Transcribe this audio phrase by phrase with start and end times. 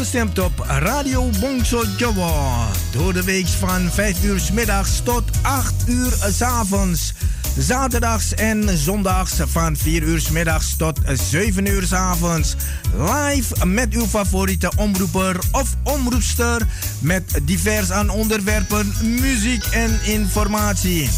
[0.00, 2.66] afgestemd op Radio Bongso Jowo.
[2.92, 7.14] Door de week van 5 uur s middags tot 8 uur s avonds.
[7.58, 11.00] Zaterdags en zondags van 4 uur s middags tot
[11.30, 12.56] 7 uur s avonds.
[12.96, 16.66] Live met uw favoriete omroeper of omroepster.
[16.98, 21.10] Met divers aan onderwerpen, muziek en informatie.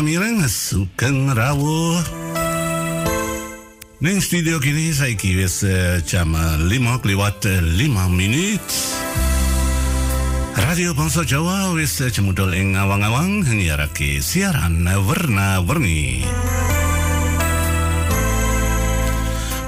[0.00, 2.00] Eh, pamireng sugeng rawuh.
[4.00, 6.72] Ning studio kini saya wis eh, jam 5
[7.04, 7.76] lewat 5
[8.08, 8.64] menit
[10.56, 16.24] Radio Bangsa Jawa wis cemudol ing awang-awang nyiarake siaran warna-warni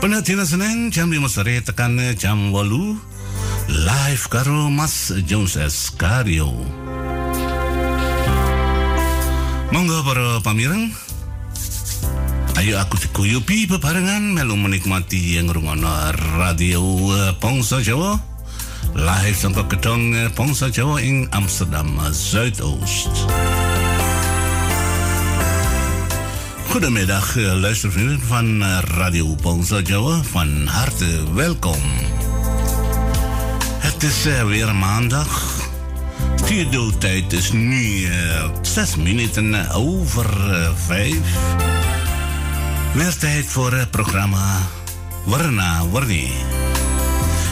[0.01, 2.65] Penatian Senin jam 5 sore tekan jam 8
[3.69, 6.82] live karo Mas Jones Kario.
[9.73, 10.93] Monggo para pamireng.
[12.61, 15.89] Ayo aku dikuyupi bebarengan melu menikmati yang rungono
[16.37, 16.85] radio
[17.41, 18.21] Pongso Jawa.
[18.93, 23.09] Live sangka gedong Pongso Jawa ing Amsterdam Zuidoost.
[26.69, 28.61] Goedemiddag luistervrienden van
[29.01, 30.21] Radio Pongso Jawa.
[30.21, 31.81] Van harte welkom.
[33.81, 35.52] Het is weer maandag
[36.45, 41.39] Studio-tijd is nu uh, zes minuten over uh, vijf.
[42.95, 44.59] Weer tijd voor het programma
[45.25, 46.33] Warna Warni.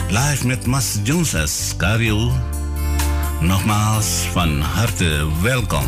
[0.09, 2.31] Live met Mas Jones Cario.
[3.39, 5.85] Nogmaals van harte welkom.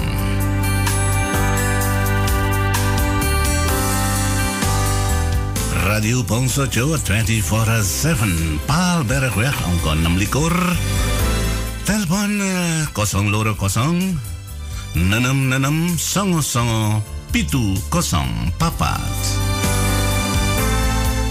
[5.83, 6.23] Radio
[6.69, 7.03] Joe 24-7
[8.65, 11.12] Paalbergweg, angka 6
[11.83, 12.39] Telepon
[12.95, 14.15] kosong loro kosong
[14.95, 16.00] nenem nenem
[17.31, 19.03] pitu kosong papat.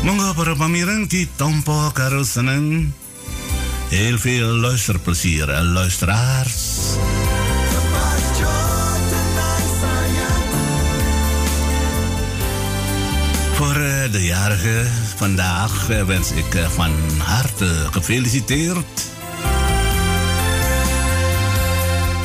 [0.04, 2.20] Monggo para pamirang di tompo karo.
[3.88, 6.98] Heel veel luisterplezier, luisteraars.
[13.55, 13.75] Voor
[14.10, 19.11] de jarige vandaag wens ik van harte gefeliciteerd.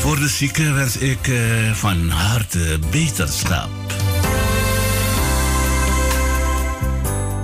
[0.07, 1.31] Voor de zieken wens ik
[1.73, 3.69] van harte beterschap.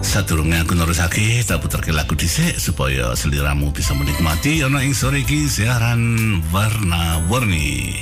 [0.01, 5.51] Saturungan aku nerusake tak putarke lagu dhisik supaya seliramu bisa menikmati ana ing sore iki
[5.51, 7.99] siaran warna-warni.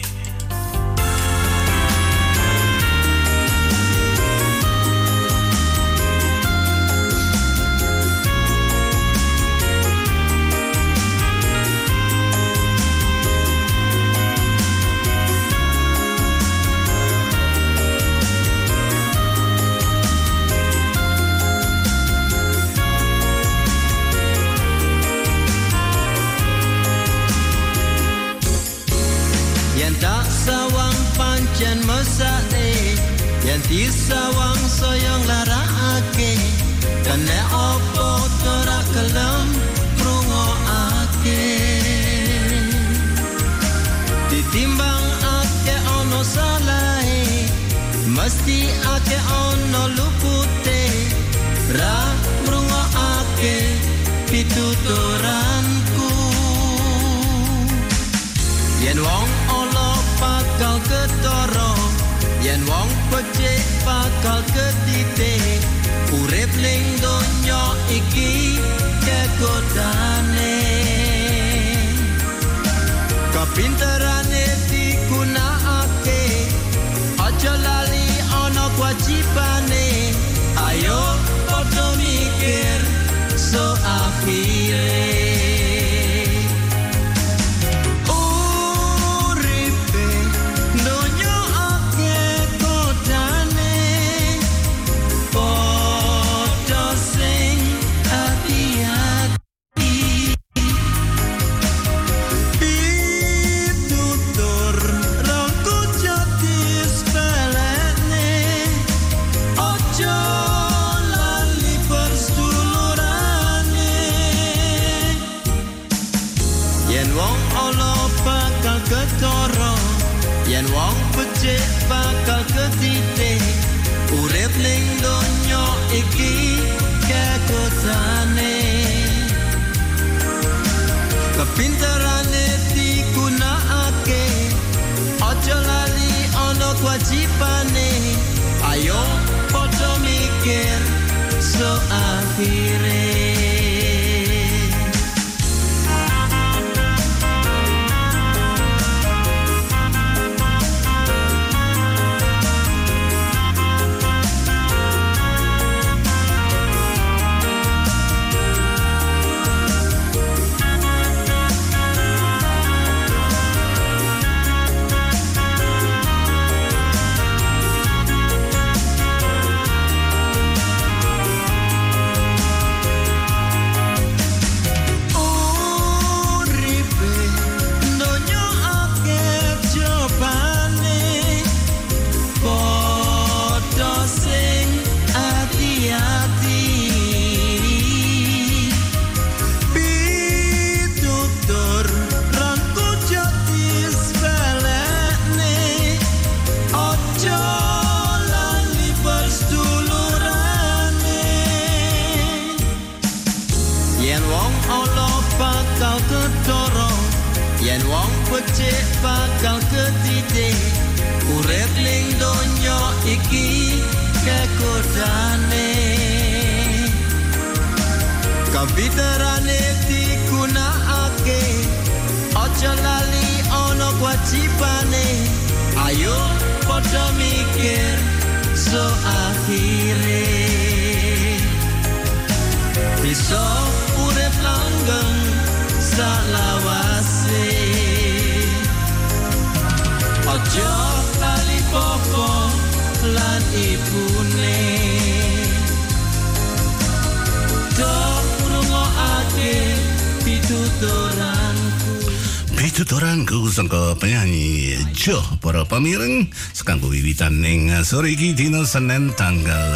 [257.91, 259.75] Sore iki dina Senin tanggal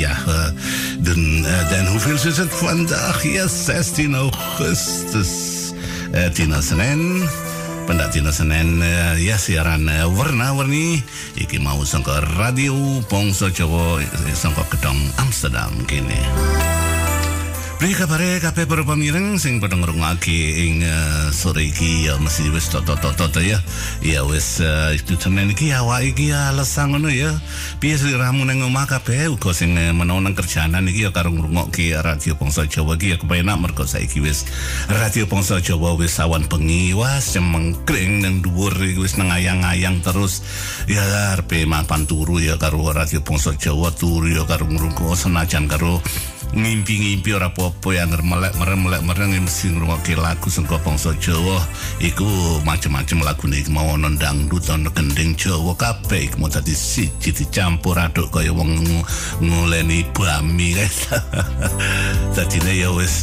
[0.00, 0.16] ya
[1.04, 3.20] dan dan hoeveel is het vandaag?
[3.20, 5.32] Ya 16 Augustus.
[6.32, 7.28] Dina Senin
[7.84, 8.80] pendak dina Senin
[9.20, 9.84] ya siaran
[10.16, 11.04] warna-warni
[11.36, 12.72] iki mau sangka radio
[13.12, 14.00] Pongso Jawa
[14.32, 16.16] sangka gedong Amsterdam kini
[17.80, 22.68] Pri kabare kabeh para pamireng sing padha ngrungokake ing uh, sore iki ya mesti wis
[22.68, 23.56] tot tot tot ya.
[24.04, 27.32] Ya wis uh, itu tenan iki awak iki ya lesang ngono ya.
[27.80, 31.96] Piye sliramu nang omah kabeh uga sing uh, menawa nang kerjaanan iki ya karo ngrungokke
[31.96, 34.44] radio Bangsa Jawa iki ya kepenak mergo saiki wis
[34.92, 40.44] radio Bangsa Jawa wis awan bengi was cemengkring nang dhuwur wis nang ayang-ayang terus
[40.84, 41.00] ya
[41.32, 46.04] arep mapan turu ya karo radio Bangsa Jawa turu ya karo ngrungok senajan karo
[46.50, 51.62] ngimpi-ngimpi ora apa-apa yang melek merem melek merem mesti ngrungokke lagu saka bangsa Jawa.
[52.02, 52.26] Iku
[52.66, 56.34] macam-macam lagu nih mau ono dangdut ono gending Jawa kabeh.
[56.42, 58.82] Mau dadi siji dicampur aduk kaya wong
[59.38, 61.06] nguleni bami guys
[62.34, 63.22] dadi ya wis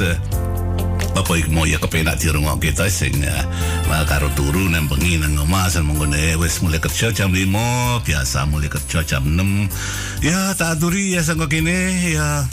[1.18, 5.68] apa iku mau ya kepenak dirungokke ta sing uh, karo turu nang bengi nang omah.
[5.68, 11.18] Sen menggone wis mulai kerja jam 5 biasa mulai kerja jam 6 ya tak aturi
[11.18, 12.46] ya sangko kene ya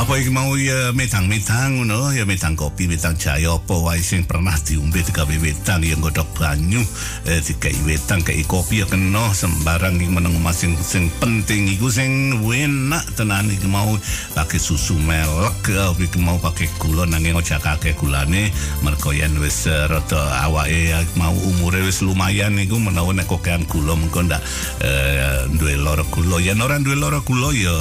[0.00, 4.56] apa iki mau ya metang-metang ngono ya metang kopi metang jahe apa wae sing pernah
[4.64, 6.80] diombe digawe wetang ya godhok banyu
[7.28, 12.32] eh dikai wetang kai kopi ya kena sembarang iki meneng sing sing penting iku sing
[12.40, 13.92] enak tenan iki mau
[14.32, 15.68] pakai susu melek
[16.00, 18.48] iki mau pakai gula nanging aja kakek gulane
[18.80, 24.24] mergo yen wis rada awake mau umure wis lumayan iku menawa nek kokean gula mengko
[24.24, 24.40] ndak
[24.80, 27.76] eh duwe lara gula yen ora duwe lara gula ya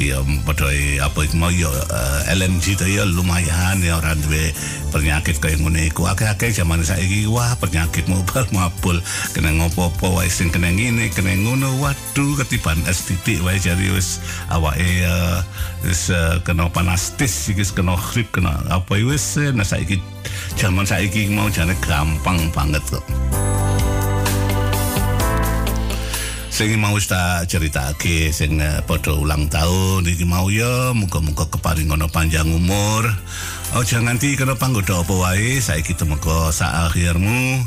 [0.00, 0.70] ya padha
[1.02, 4.54] apa iku mau ya uh, LMG to ya lumayan ya ora duwe
[4.94, 6.06] penyakit kaya ngene iku.
[6.08, 9.02] Akeh-akeh zaman saiki wah penyakit mobile mabul.
[9.34, 15.04] Kena ngopo-opo wae sing kena ngene kena ngono waduh ketiban STD wae jadi wis awake
[15.04, 15.42] uh,
[15.82, 20.00] wis uh, kena panastis iki kena grip kena apa wis nah saiki
[20.56, 23.04] zaman saiki mau jane gampang banget kok
[26.58, 32.10] sing mau tak ceritake sing uh, padha ulang tahun iki mau ya muga-muga keparing ana
[32.10, 33.06] panjang umur.
[33.78, 37.62] Oh jangan nganti kena panggoda apa wae saiki temeka sak akhirmu.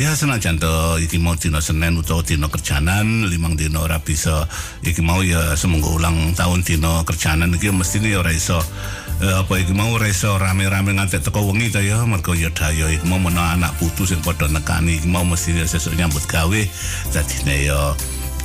[0.00, 4.48] Ya senajan to iki mau dina Senin utawa dina kerjanan limang dina ora bisa.
[4.88, 8.56] Iki mau ya semoga ulang tahun dina kerjanan iki mesti ora iso
[9.20, 12.08] uh, apa iki mau ora iso rame-rame nganti teko wengi ta ya.
[12.08, 15.92] Mergo ya daya iki mau menawa anak putu sing padha nekani iki mau mesti sesuk
[15.92, 16.60] nyambut gawe.
[17.12, 17.92] Dadine ya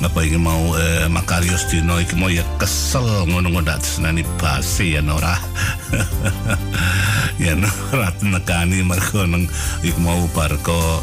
[0.04, 5.00] apa iki mau eh, Makarios Dino iki mau ya kesel ngono-ngono dak senani basi ya
[5.00, 5.40] ora
[7.42, 7.56] ya
[7.92, 9.48] ora nekani mergo nang
[9.80, 11.00] iki mau barko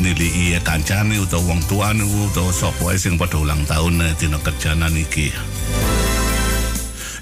[0.00, 5.30] nili kancane utawa wong tuane utawa sapa sing padha ulang tahun dina kerjanan iki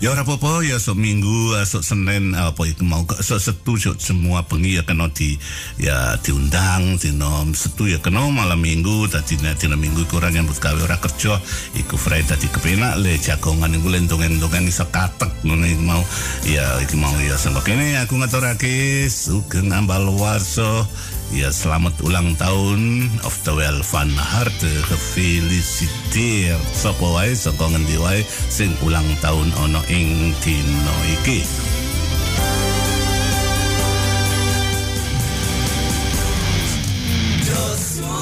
[0.01, 4.81] Ya ora apa-apa ya sok minggu sok Senin apa itu mau sok setu semua bengi
[4.81, 5.37] ya kena di
[5.77, 9.13] ya diundang dino setu ya kena malam minggu.
[9.13, 11.37] Tadi dina minggu kurang yang gawe ora kerja
[11.77, 12.97] iku Friday tadi kepenak.
[12.97, 16.01] Le jagongan iku lendong-lendongan iso katek ngono mau.
[16.49, 18.01] Ya iki mau ya sampe kene.
[18.01, 20.89] Aku ngaturake sugeng ambal warso
[21.31, 28.27] Ya selamat ulang tahun of the well van harte gefeliciteer sapa wae saka ngendi wae
[28.51, 31.47] sing ulang tahun ana ing dina iki.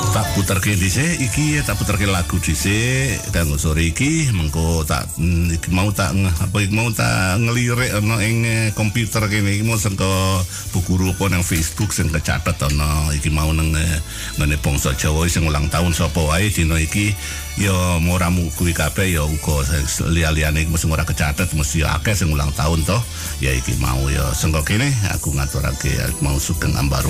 [0.08, 5.04] Tak putar ke dise iki tak putar ke lagu dise kanggo sore iki mengko tak
[5.20, 9.64] iki mau tak apa mau tak ngelirik ana ing komputer kene iki.
[9.68, 10.40] Mau sengko
[10.72, 13.12] buku rupa nang Facebook sing kecatet ana.
[13.12, 17.12] Iki mau nang ngene bangsa Jawa sing ulang tahun sapa wae dina iki
[17.58, 19.66] ya moramu kuwi kabeh ya uga
[20.06, 23.02] liya-liyane mesti ora kecatet mesti akeh sing ulang tahun toh.
[23.42, 25.90] Ya iki mau ya sengko kene aku ngaturake
[26.22, 27.02] mau sugeng ambar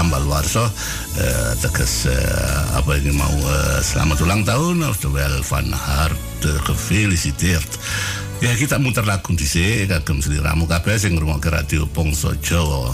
[0.00, 5.68] ambal warso uh, teges uh, apa ini mau uh, selamat ulang tahun of well van
[5.72, 7.70] harte gefeliciteerd
[8.40, 12.92] ya kita muter lagu di sini kagem seliramu kabeh sing ngrungokke radio Pongso Jawa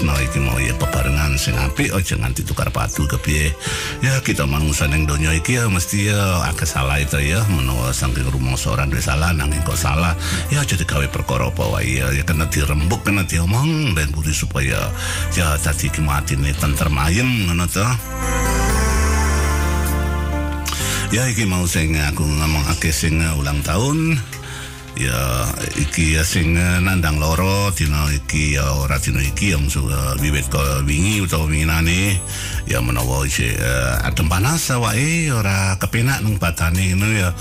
[0.00, 3.52] tresno iki mau ya bebarengan sing apik aja nganti tukar padu kepiye.
[4.00, 8.32] Ya kita manungsa ning donya iki ya mesti ya akeh salah itu ya menawa saking
[8.32, 10.16] rumangsa ora duwe salah nanging kok salah
[10.48, 14.88] ya aja digawe perkara apa wae ya, ya kena dirembuk kena diomong ben budi supaya
[15.36, 17.84] ya dadi ki matine tentrem ayem ngono to.
[21.12, 24.16] Ya iki mau sing aku ngomong akeh sing ulang tahun.
[25.00, 25.48] Ya
[25.80, 30.60] iki ya sing nandang loro dina iki ya ora dina iki yang suka wiwit ko
[30.84, 32.20] wingi utawa winginane
[32.68, 37.32] ya menawa iki uh, adem panas wae ora kepenak nang batane ngono ya.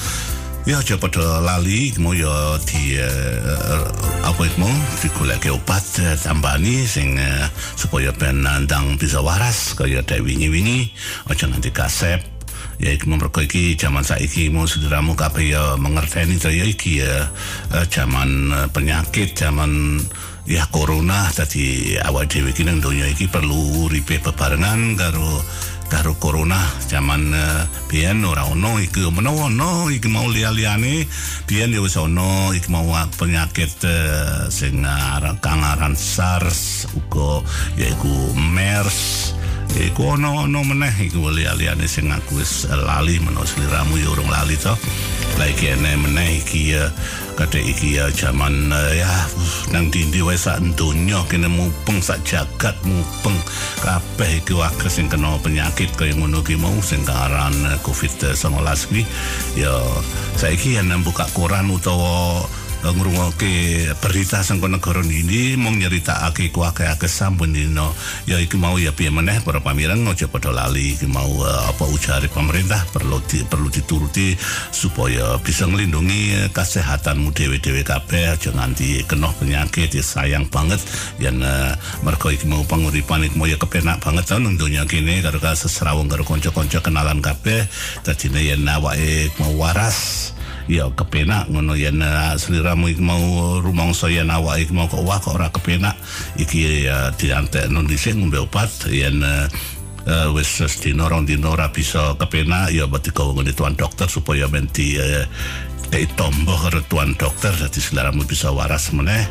[0.63, 3.83] Ya aja padha lali mau ya di uh,
[4.23, 4.71] apa itu
[5.03, 10.95] digoleke obat uh, tambani sing uh, supaya ben nandang bisa waras kaya dek wingi-wingi
[11.27, 12.38] aja nanti kasep
[12.79, 17.27] ya iki mereka iki zaman saiki mau saudaramu kabeh ya mengerteni to ya iki ya.
[17.75, 19.99] Uh, zaman uh, penyakit zaman
[20.47, 25.43] ya corona tadi awal dhewe iki nang donya iki perlu uripe bebarengan karo
[25.91, 26.63] karo corona.
[26.87, 31.03] Zaman uh, biyen ora ono iki menawa ono iki mau liya-liyane
[31.51, 32.87] biyen ya wis ono iki mau
[33.19, 37.43] penyakit uh, sing aran kang aran SARS uga
[37.75, 39.35] yaiku MERS
[39.77, 44.73] Iku ono meneh iku liya-liyane sing aku wis lali menawa sliramu ya urung lali to.
[45.37, 46.89] Lah iki ene meneh iki ya
[47.39, 49.07] kate iki ya jaman ya
[49.71, 53.37] nang dindi wae sak donya kene mupeng sak jagat mupeng
[53.79, 58.51] kabeh iki akeh sing kena penyakit kaya ngono ki mau sing karan Covid-19
[58.91, 59.07] kuwi
[59.55, 59.71] ya
[60.35, 62.43] saiki yen buka koran utawa
[62.79, 67.91] ngrungokke berita sangko negara ini mung nyeritakake ku akeh-akeh sampun dino
[68.23, 70.95] ya iki mau ya piye meneh para pamireng aja padha lali.
[70.95, 74.33] Iki mau uh, apa ujare pemerintah perlu di, perlu dituruti
[74.71, 78.31] supaya bisa nglindungi kesehatanmu dhewe-dhewe kabeh.
[78.31, 80.79] Aja nganti kena penyakit ya sayang banget.
[81.19, 81.75] Yen uh,
[82.07, 84.23] mergo iki mau panguripan iki mau ya kepenak banget.
[84.31, 87.67] To nang donya kene karo sesrawung karo kanca-kanca kenalan kabeh.
[88.07, 90.31] Dadine yen awake mau waras
[90.69, 91.97] ya kepenak ngono yen
[92.37, 95.97] sliramu iki mau rumangsa yen awak iki mau kok wah kok ora kepenak.
[96.37, 102.69] Iki ya diantekno dhisik ngombe obat yen uh, wis dino rong dino ora bisa kepenak
[102.69, 105.25] ya berarti kau ngene tuan dokter supaya menti uh,
[105.89, 107.49] kayak tombo karo tuan dokter.
[107.49, 109.25] Jadi sliramu bisa waras meneh.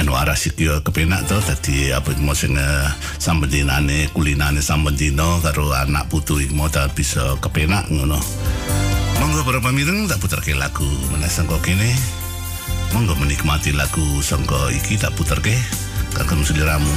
[0.00, 2.56] Yen waras iki kepenak to dadi apa mau sing
[3.20, 8.16] sambendinane kulinane sambendino karo anak putu iki mau bisa kepenak ngono
[9.24, 11.96] Monggo para pamireng tak puterke lagu meneh sangko kene.
[12.92, 15.56] Monggo menikmati lagu sangko iki tak puterke
[16.12, 16.92] kagem seliramu.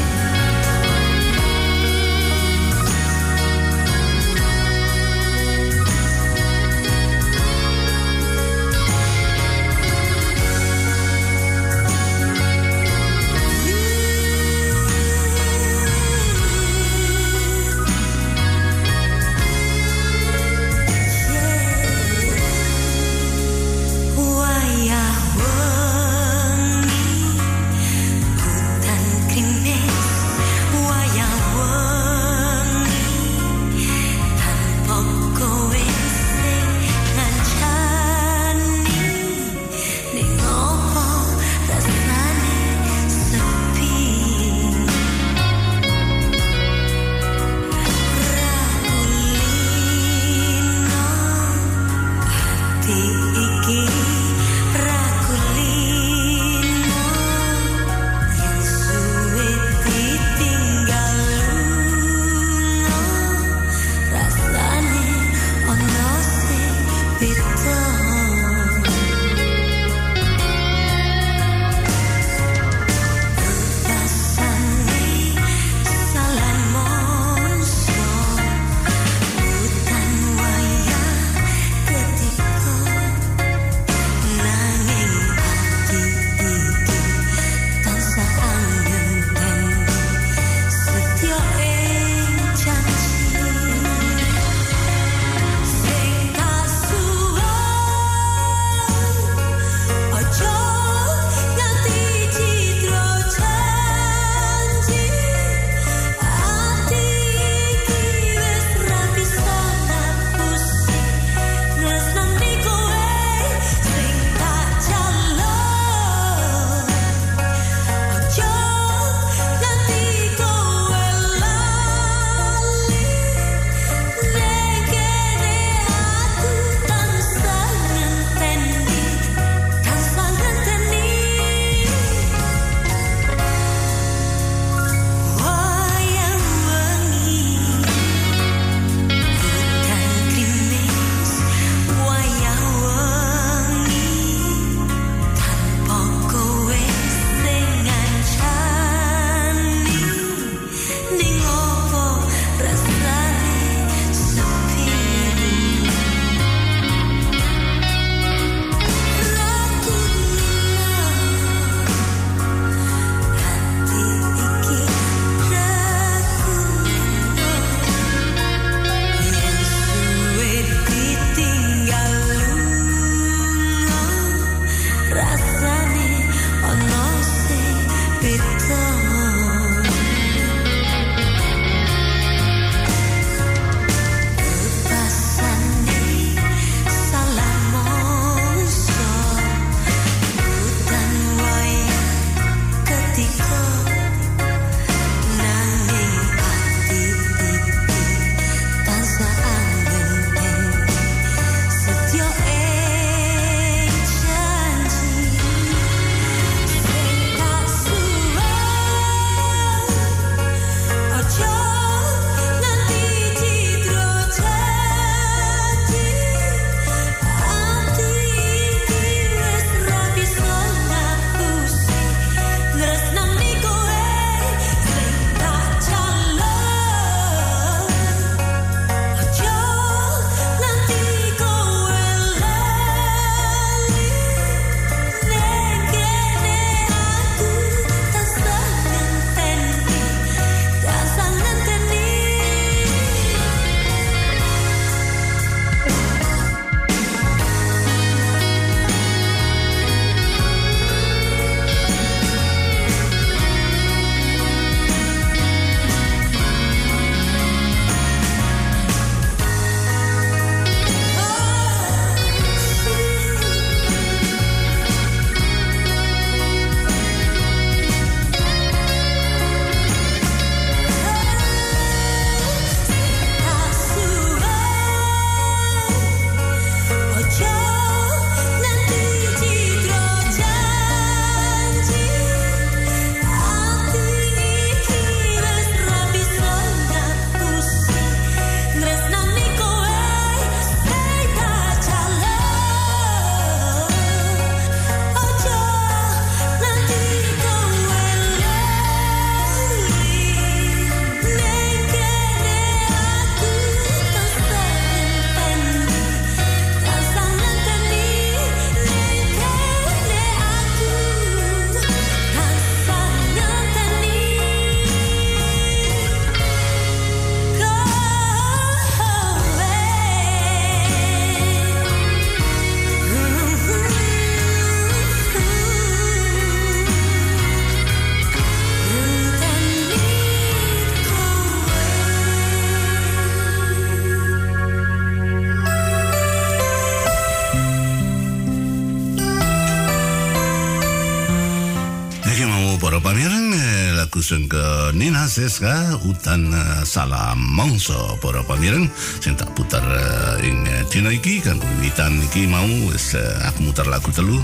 [345.38, 348.89] Seska Utan eh, Salam Mongso para pamireng
[349.21, 353.69] sing tak putar eh, ing eh, dina iki kan wiwitan iki mau wis eh, aku
[353.69, 354.41] muter lagu telu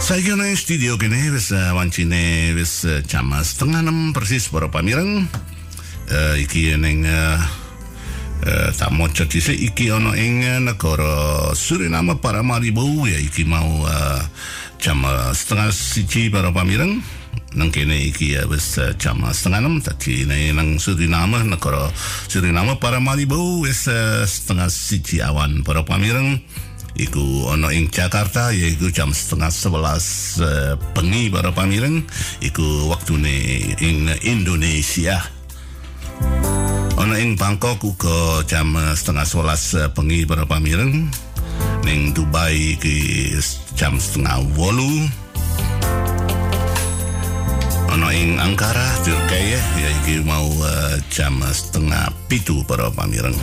[0.00, 5.28] Saya kena studio kene wis uh, wancine wis uh, jam setengah enam persis para pamireng.
[6.08, 7.36] Uh, iki ning uh,
[8.44, 14.20] uh, tak moco dhisik iki ana ing uh, negara Suriname Paramaribo ya iki mau uh,
[14.80, 17.04] jam uh, setengah siji para pamireng.
[17.54, 21.86] Nang kene iki ya wis uh, jam setengah enam tadi nang Suriname negara
[22.26, 25.62] Suriname Paramaribo wis uh, setengah siji awan.
[25.62, 26.42] Para pamireng.
[26.94, 32.02] Iku ono ing Jakarta yaiku jam setengah sebelas uh, bengi para pamireng.
[32.42, 33.22] Iku waktu
[33.82, 35.22] ing Indonesia.
[36.98, 41.06] Ono ing Bangkok uga jam setengah sebelas uh, bengi para pamireng.
[41.86, 43.30] Ning Dubai iki
[43.78, 45.06] jam setengah wolu
[47.94, 53.38] Ono ing Ankara, Turki ya, yaiku mau uh, jam setengah pitu para pamireng.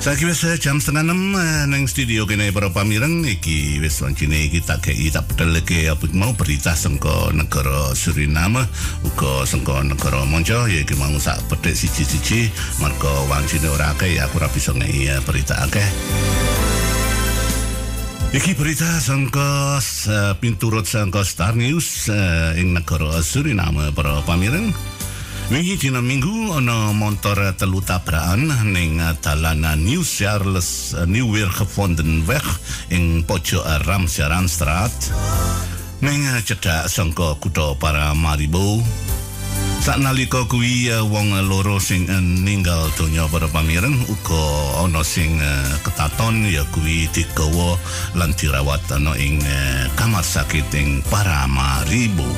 [0.00, 4.64] Saiki wis jam setengah enam uh, nang studio kene para pamireng iki wis wancine iki
[4.64, 8.64] tak kei tak pedelke apa mau berita sengko negara Suriname
[9.04, 12.48] uga sengko negara Monco ya iki mau sak petik siji-siji
[12.80, 15.84] mergo wancine ora akeh ya aku ora bisa ngei berita akeh
[18.30, 24.70] Iki berita sangka uh, pinturut sangka Star News uh, ing negara Suriname para pamireng
[25.50, 32.46] Wingi dina minggu ana montor telu tabrakan ning dalan New Charles Nieuwer gevonden weg
[32.94, 34.94] ing pojok Ramsjaranstraat
[35.98, 38.78] ning cedhak sangka kutha Paramaribo
[39.80, 42.04] Saknalika kuwi wong loro sing
[42.44, 44.44] ninggal donya para pamireng uga
[44.84, 45.40] ana sing
[45.80, 47.80] ketaton ya kuwi digawa
[48.12, 49.40] lan dirawat ana ing
[49.96, 52.28] kamar sakit ing Paramaribo.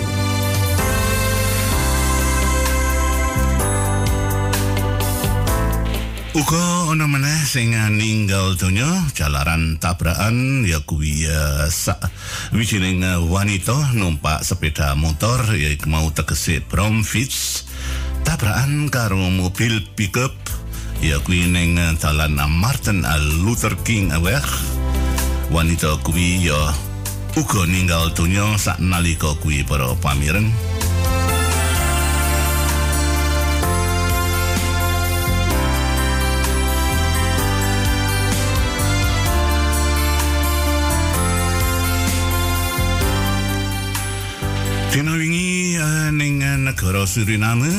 [6.32, 11.28] Uga ana meneh sing ninggal donya jalaran tabrakan ya kuwi
[12.56, 17.68] wijining wanita numpak sepeda motor ya mau tegese Bromwich.
[18.24, 20.32] Tabrakan karo mobil pickup
[21.04, 23.04] ya kuwi ning dalan Martin
[23.44, 24.48] Luther King Aweg
[25.52, 26.72] wanita kuwi ya
[27.36, 30.48] uga ninggal donya sak nalika kuwi para pamireng
[47.02, 47.72] negara Suriname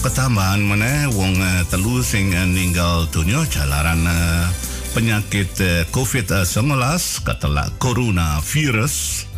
[0.00, 4.48] ketambahan meneh wong uh, telu sing uh, ninggal donya jalaran uh,
[4.96, 6.72] penyakit uh, COVID-19
[7.28, 9.28] katelak coronavirus.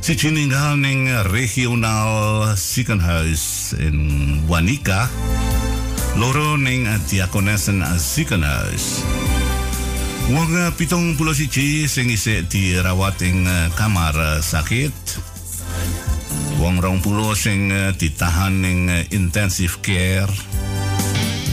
[0.00, 5.04] Siji ninggal ning regional Ziekenhuis in Wanika
[6.16, 9.04] loro ning Diakonesen Ziekenhuis
[10.32, 13.44] Wong uh, pitung puluh siji sing isik dirawat ing
[13.76, 15.29] kamar sakit
[16.60, 20.28] Wong rong puluh sing uh, ditahan ning uh, intensive care.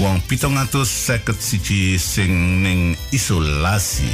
[0.03, 4.11] Wong pitung atus seket siji sing ning isolasi.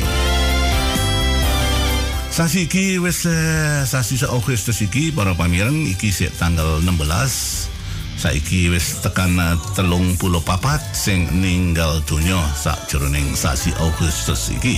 [2.29, 7.73] Sasi iki wis uh, sasi sa Agustus iki para pamireng iki sik tanggal 16
[8.13, 9.33] saiki wis tekan
[9.73, 14.77] telung puluh papat sing ninggal donya sakjroning sasi Agustus iki.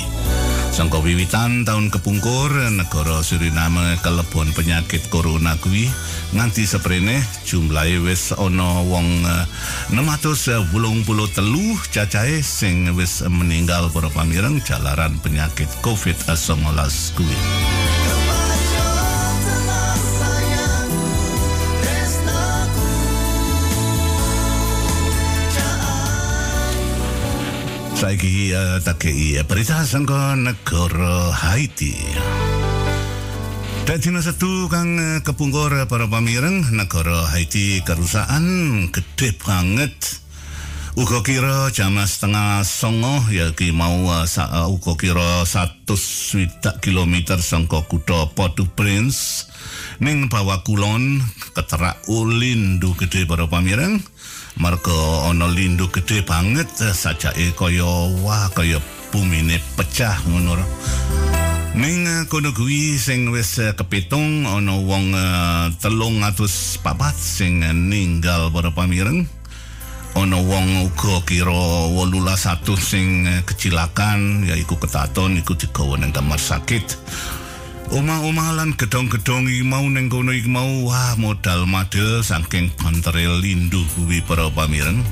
[0.75, 5.87] Sangka wiwitan tahun kepungkur negara Suriname kelebon penyakit corona kuwi
[6.35, 9.47] nganti seprene jumlahe wis ana wong uh,
[9.95, 10.75] 683
[11.95, 16.67] cacahe sing wis meninggal para pamireng jalaran penyakit COVID-19
[17.15, 17.39] kuwi.
[28.05, 28.53] Saiki
[28.85, 31.97] tak kei berita sangka negara Haiti.
[33.81, 38.45] Dadi satu kang uh, kepungkur para pamireng negara Haiti kerusakan
[38.93, 40.21] gede banget.
[40.93, 47.41] Uga kira jam setengah songo ya ki mau uh, sa, uga kira satu swidak kilometer
[47.41, 49.49] sangka kutha Port-au-Prince
[49.97, 51.25] ning bawah kulon
[51.57, 53.97] keterak ulindu gede para pamireng.
[54.55, 57.91] Marga ana lindu gede banget sajake kaya
[58.23, 58.79] wah kaya
[59.11, 60.63] bumine pecah ngono.
[61.75, 65.11] Ning kono kuwi sing wis kepitung ana wong
[65.83, 69.27] telung atus papat sing ninggal para pamireng.
[70.15, 76.95] Ana wong uga kira 18 sing kecilakan yaiku ketaton iku digawa nang kamar sakit.
[77.93, 83.85] Omah-omah lan gedong-gedong iki mau ning kono iki mau wah modal madel saking pantere lindu
[83.93, 85.05] kuwi para pamireng.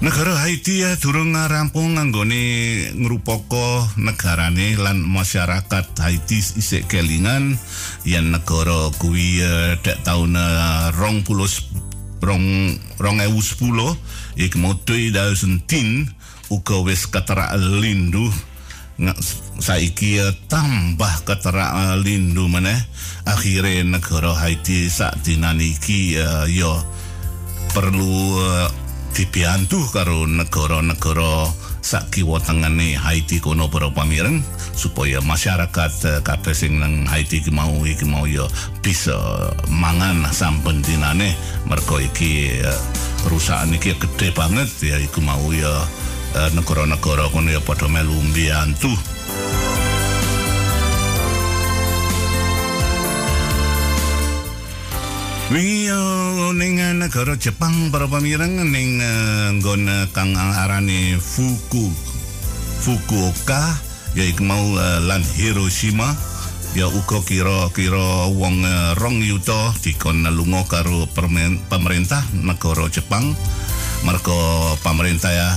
[0.00, 2.40] Negara Haiti ya durung rampung nganggone
[2.96, 7.60] ngrupaka negarane lan masyarakat Haiti isih kelingan
[8.08, 11.50] yen negara kuwi uh, dek taun uh, rong puluh
[12.24, 13.40] rong rong ewu
[14.56, 15.68] mau 2010
[16.48, 18.32] uga wis keterak lindu
[19.60, 22.76] saiki tambah keterak uh, lindu meneh.
[23.28, 26.72] Akhire negara Haiti sak dinani iki uh, yo
[27.72, 28.68] perlu uh,
[29.12, 31.48] dibiantu karo negara-negara
[31.80, 34.44] sak kiwa tengene Haiti kono para pamireng
[34.76, 38.48] supaya masyarakat kabeh sing nang Haiti iki mau iki mau yo
[38.84, 39.16] bisa
[39.68, 41.32] mangan sampun dinane
[41.68, 42.60] mergo iki
[43.24, 45.72] perusahaan iki gede banget ya iku mau ya
[46.54, 48.92] negara-negara kono ya padha melu mbiyantu.
[55.50, 55.90] Wingi
[56.54, 61.90] ning negara Jepang para pamireng ning uh, nggon kang arane Fuku
[62.80, 63.58] Fukuoka
[64.14, 66.14] ya mau lan Hiroshima
[66.78, 68.62] ya uga kira-kira wong
[68.94, 71.10] rong yuta dikon lunga karo
[71.66, 73.34] pemerintah negara Jepang
[74.06, 74.38] mergo
[74.86, 75.48] pemerintah ya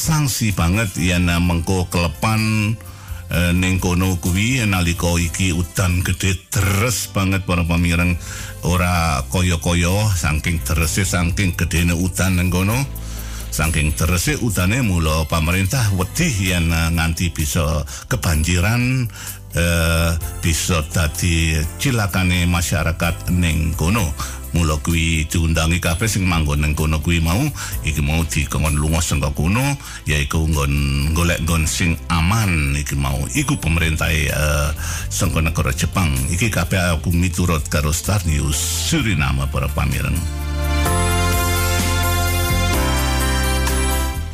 [0.00, 2.72] sanksi banget yen mengko kelepan
[3.28, 8.16] uh, ning kono kuwi nalika iki udan gede terus banget para pamireng.
[8.64, 12.80] Ora kaya-kaya saking terus saking gedene udan ning kono.
[13.50, 19.04] Saking terus udane mula pemerintah wedi yen nganti bisa kebanjiran
[19.58, 20.10] uh,
[20.40, 24.14] bisa dadi cilakane masyarakat ning kono
[24.52, 27.40] mula kuwi diundangi kabeh sing manggon nang kono kuwi mau
[27.86, 29.62] iki mau dikon lunga saka kono
[30.06, 30.74] yaiku nggon
[31.14, 33.18] golek nggon sing aman iki mau.
[33.34, 34.70] Iku pemerintah uh,
[35.08, 36.10] saka negara Jepang.
[36.30, 38.58] Iki kabeh aku miturut karo Star News
[38.90, 40.49] Suriname para pamireng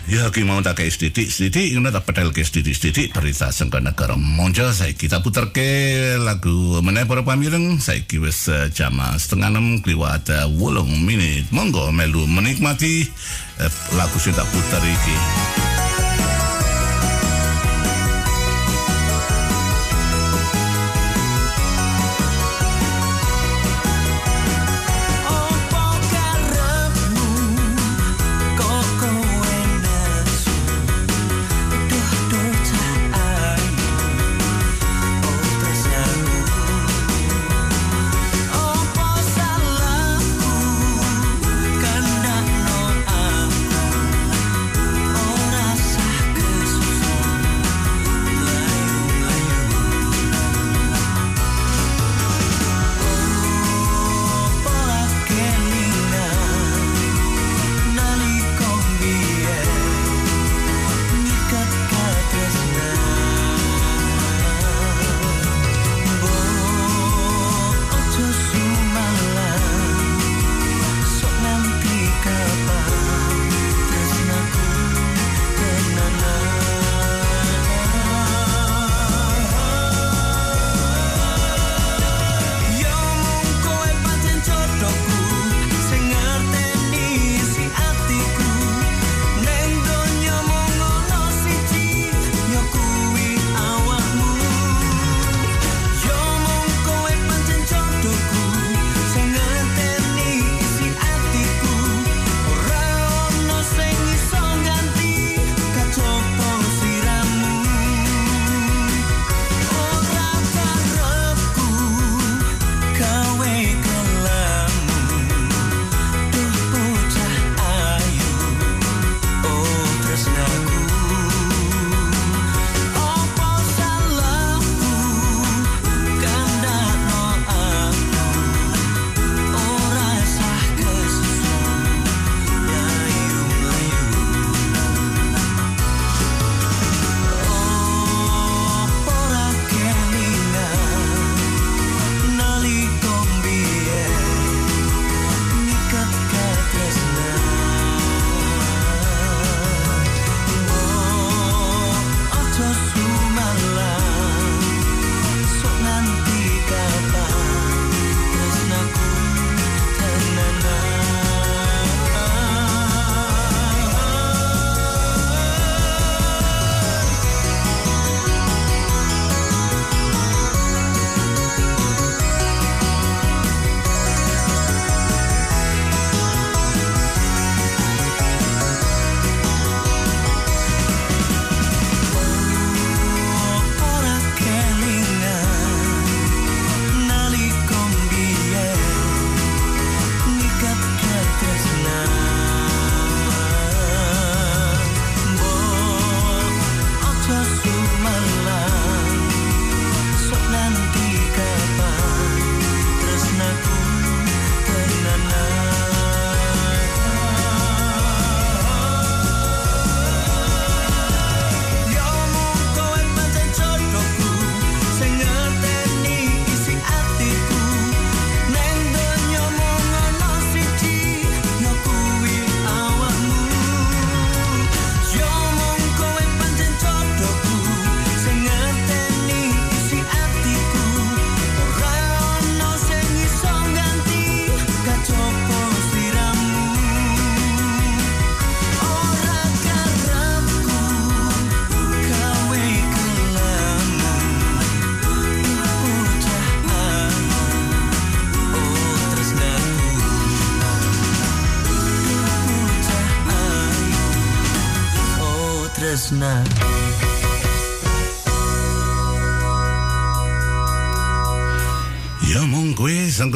[0.06, 4.14] Ya, ki mau tak sedidik sedidik, ini tak pedal ke sedidik sedidik berita sengka negara
[4.14, 4.70] monjo.
[4.70, 7.82] Saya kita putar ke lagu meneh para pamireng.
[7.82, 11.50] Saya kiwes uh, jam setengah enam kliwat uh, wolong menit.
[11.50, 13.02] Monggo melu menikmati
[13.58, 15.16] uh, lagu tak putar iki.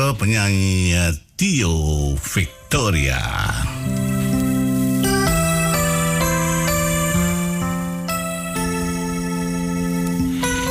[0.00, 1.76] Sangka penyanyi uh, Tio
[2.16, 3.20] Victoria.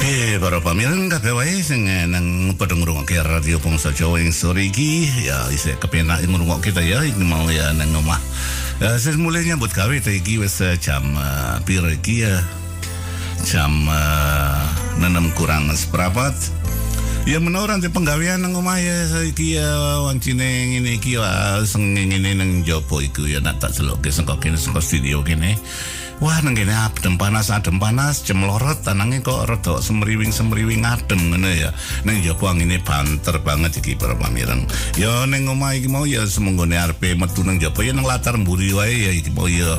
[0.02, 4.66] Eh, para pamirang kabeh wae sing eh, nang padha ngrungokke radio Pongso Jawa ing sore
[4.66, 8.18] iki ya isih kepenak ngrungokke kita ya iki mau ya nang omah.
[8.82, 12.42] Ya sing mulai nyambut gawe ta iki wis eh, jam uh, piro iki ya.
[13.46, 14.66] Jam uh,
[14.98, 16.59] 6 kurang seprapat.
[17.30, 22.66] Ya menurut nanti penggawean nang omah saiki ya wancine ngene iki ya sing ngene nang
[22.66, 25.54] jopo iku ya nak tak celokke saka kene saka studio kene.
[26.26, 31.30] Wah nang kene adem panas adem panas jam lorot tanange kok rada semriwing semriwing adem
[31.30, 31.70] ngono ya.
[32.02, 34.66] Nang jopo angine banter banget iki para pamireng.
[34.98, 38.74] Ya nang omah iki mau ya semonggone arepe metu nang jopo ya nang latar mburi
[38.74, 39.78] wae ya iki mau ya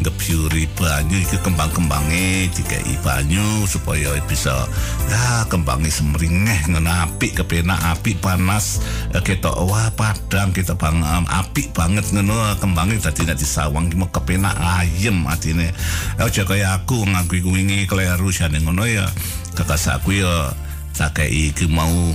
[0.00, 4.64] ngebyuri banyu iki kembang-kembange dikai banyu supaya bisa
[5.10, 8.80] ya kembange semringeh ngono apik kepenak apik panas.
[9.12, 13.96] Eh, ketok wah padang kita bang um, apik banget ngono kembange dadi nek disawang ki
[14.08, 15.76] kepenak ayem atine
[16.16, 19.04] aja kaya aku ngaku wingi kleru jane ngono ya.
[19.52, 20.56] Kekas aku ya
[20.96, 22.14] tak iki mau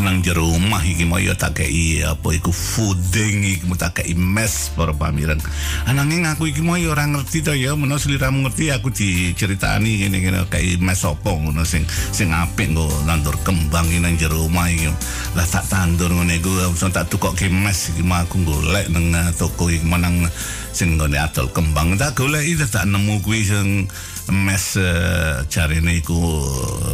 [0.00, 4.92] nang jero omah iki ya tak kei apa iku fooding iki tak kei mes para
[4.92, 5.40] pamiran.
[5.88, 10.40] Ananging aku iki ya ora ngerti to ya menawa sliramu ngerti aku diceritani ngene ngene
[10.52, 14.92] kei mes apa ngono sing sing apik nggo nandur kembang iki nang jero omah iki.
[15.38, 16.52] Lah tak tandur ngene iku
[16.92, 20.28] tak tukokke mes iki mau aku golek nang toko iki menang
[20.76, 21.96] sing nggone adol kembang.
[21.96, 23.88] Tak golek iki tak nemu kuwi sing
[24.28, 26.20] mes uh, jarine iku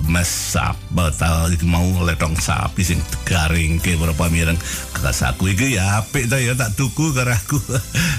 [0.07, 0.79] mes sap
[1.19, 4.61] ta mau letong sapi sing garing ke berapa mireng
[4.95, 7.59] kekas aku iki ya apik ta ya tak tuku karo aku.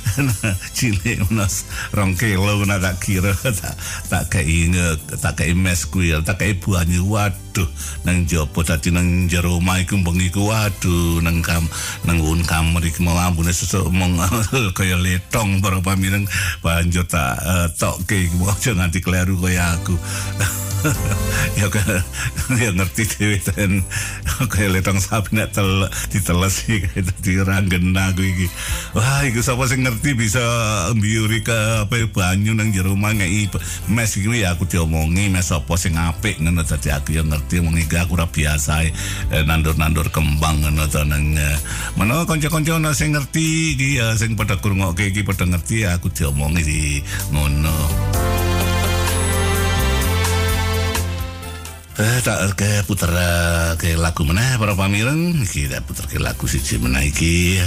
[0.78, 1.64] Cilik menos
[1.96, 3.32] rong kilo na tak kira
[3.64, 3.80] tak
[4.12, 4.68] tak kei
[5.24, 7.43] tak kei mes kuwi tak kei banyu waduh
[8.04, 11.70] nang jopo dadi nang jero omah iku bengi waduh nang kam
[12.10, 14.18] nang un kamar iki mau ambune sesuk mong
[14.78, 16.26] kaya letong berapa mireng
[16.66, 19.96] banjur tak uh, tokke mau aja nganti kleru kaya aku.
[21.56, 21.72] Ya
[22.60, 23.88] ya ngerti dewe ten
[24.52, 28.48] kaya letong sapi nek tel diteles iki dadi ora ngena aku iki.
[28.92, 30.44] Wah iku sapa sing ngerti bisa
[30.92, 33.56] mbiuri ke apa banyu nang jero omah ngeki
[33.96, 37.96] mes iki ya aku diomongi mes sapa sing apik ngono dadi aku ya ngerti iki
[38.00, 41.58] aku ora biasa eh, nandur-nandur kembang ngono to nang eh,
[42.00, 46.64] menawa kanca-kanca ana sing ngerti iki ya sing padha krungokke iki padha ngerti aku diomongi
[46.64, 46.82] di
[47.34, 47.78] ngono.
[51.94, 53.14] Eh, tak ke puter
[53.78, 55.46] ke lagu mana para pamireng.
[55.46, 57.62] Iki tak puter ke lagu siji mana iki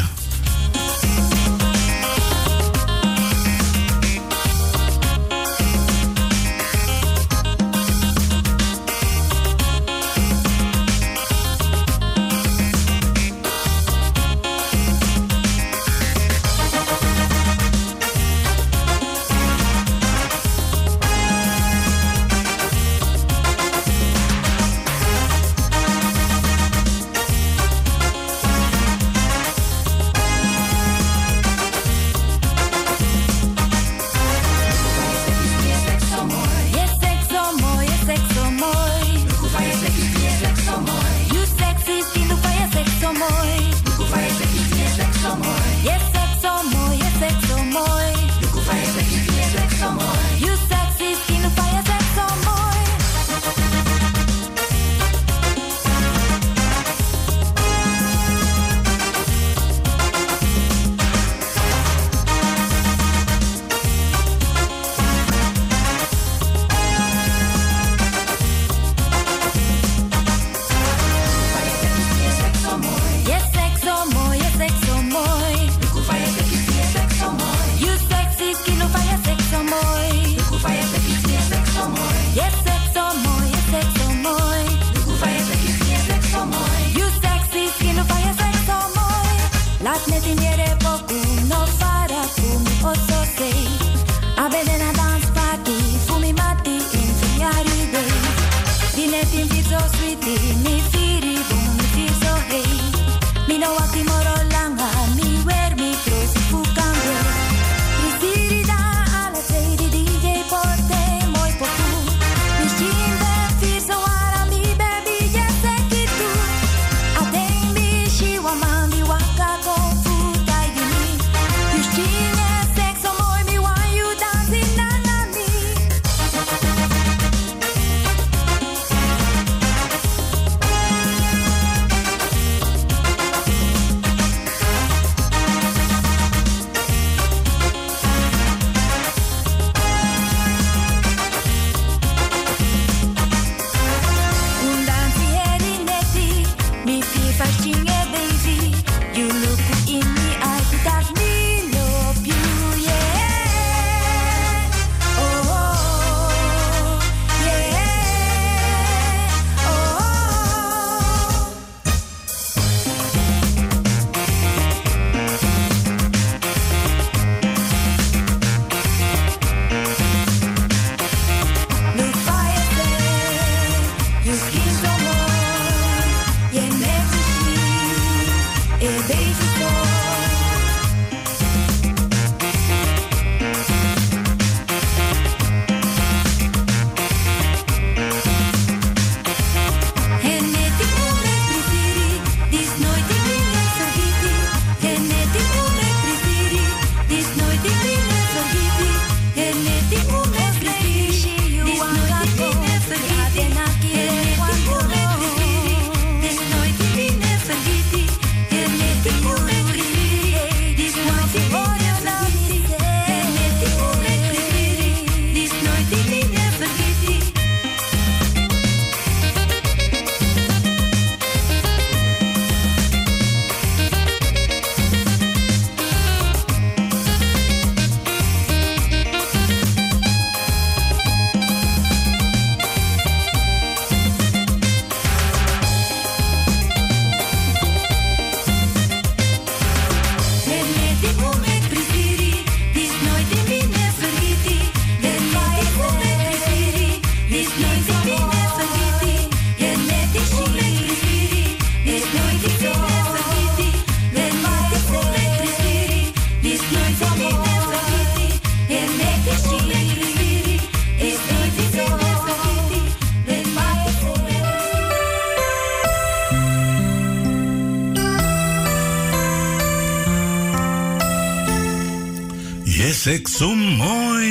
[273.17, 274.29] Sek Sumoy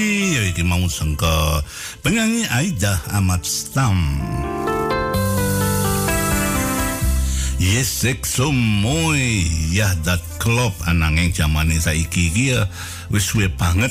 [0.54, 1.58] iki mau sangka.
[2.06, 4.22] Penyanyi Aida Amat Stam.
[7.58, 9.42] Yes Sumoy
[9.74, 10.78] ya dat klop.
[10.86, 12.70] Ananging zamane saiki iki ya
[13.10, 13.90] wis suwe banget.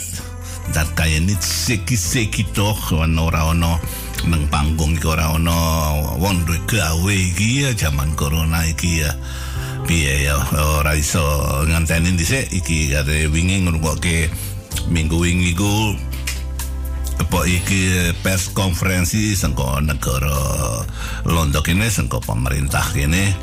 [0.71, 3.83] Dat kaya nit seki seki toh ora ono
[4.31, 5.59] nang panggung iki ora ono
[6.23, 9.11] wong duwe gawe iki ya zaman corona iki ya.
[9.91, 11.19] Piye ya ora iso
[11.67, 12.47] nganteni dhisik.
[12.55, 14.31] Iki kate wingi ngrungokke
[14.95, 15.59] minggu wingi
[17.19, 20.31] apa iki pers konferensi sangko negara
[21.27, 23.35] Londo kene sangko pemerintah kene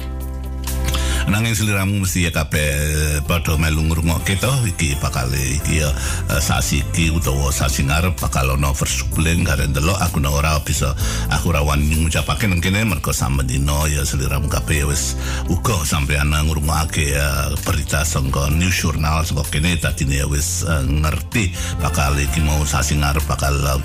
[1.31, 5.87] nanging seliramu mesti ya kabeh padha melu ngrungokke to iki bakal iki ya
[6.27, 10.91] eh, sasi iki utawa sasi ngarep bakal ono versukuling kare ndelok aku ora bisa
[11.31, 15.15] aku ora wani ngucapake nang kene mergo samedina ya seliramu kabeh wis
[15.47, 22.11] uga sampeyan ngrungokke ya berita sangka news journal sangka kene tadi ya wis ngerti bakal
[22.19, 23.79] iki mau sasi ngarep bakal uh,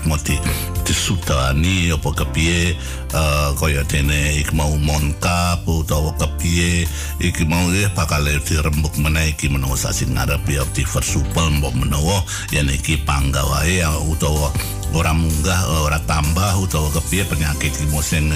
[0.87, 2.78] moti disudani apa kepiye
[3.14, 6.87] uh, kaya dene ik mau monkap utawa kepiye
[7.18, 12.22] iki mau ya bakal dirembuk meneh iki menawa sasi ngarep ya di versupel mbok menawa
[12.55, 14.55] yen iki panggawae utawa
[14.95, 18.30] ora munggah ora tambah utawa kepiye penyakit iki sing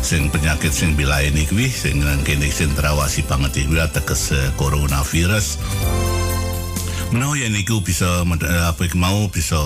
[0.00, 5.60] sing penyakit sing bila ini kuwi sing nang kene sing terawasi banget iki ateges coronavirus.
[7.12, 9.58] Menawa yen iku bisa apa iki mau bisa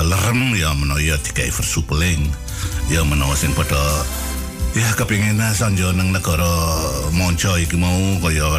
[0.00, 2.32] lerem ya menawa dikai versupeling
[2.88, 3.76] ya menawa sing padha
[4.72, 6.48] Ya kepingin sanjo nang negara
[7.12, 7.60] monco.
[7.60, 7.92] Iki mau
[8.24, 8.56] kaya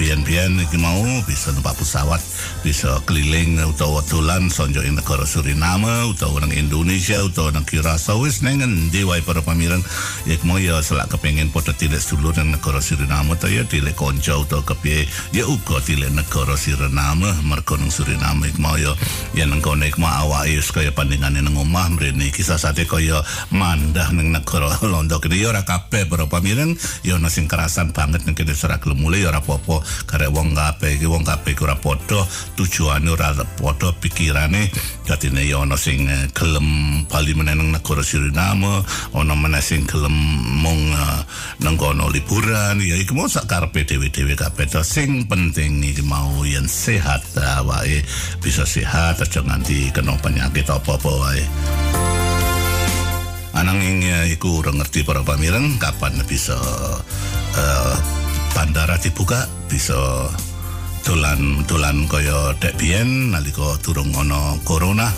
[0.00, 2.24] bian-bian iki mau bisa numpak pesawat
[2.64, 8.40] bisa keliling utawa dolan sanjo ing negara Suriname utawa nang Indonesia utawa nang Kirasa wis
[8.40, 9.84] nang endi wae para pamireng
[10.24, 14.40] ya mau ya selak kepingin padha tilik dulur nang negara Suriname ta ya tilik kanca
[14.40, 15.04] utawa kepiye?
[15.36, 18.96] Ya uga tilik negara Suriname mergo nang Suriname iki mau ya.
[19.36, 22.32] Ya nang kono iki mau awake kaya pandingane nang omah mrene.
[22.32, 23.20] Kisah sate kaya
[23.52, 28.38] mandah nang negara Londo ya ora kabeh para pamireng ya ana sing kerasan banget nek
[28.38, 29.82] kene ora gelem mulih ora apa-apa.
[30.06, 32.22] Karek wong kabeh iki wong kabeh ora padha
[32.54, 34.70] tujuane ora padha pikirane.
[35.02, 38.86] Dadi ya ana sing eh, gelem bali meneng negara Suriname
[39.18, 40.14] ana meneh sing gelem
[40.62, 41.26] mung uh,
[41.58, 42.78] nang kono liburan.
[42.78, 44.86] Ya iku mau sak karepe dhewe-dhewe kabeh to.
[44.86, 48.06] Sing penting iki mau yen sehat awake
[48.38, 51.42] bisa sehat aja nganti kena penyakit apa-apa wae
[53.52, 56.56] ananging iku ora ngerti para pamireng kapan bisa
[57.56, 57.94] uh,
[58.56, 60.28] bandara dibuka bisa
[61.04, 65.08] dolan dolan kaya dek biyen nalika durung ana corona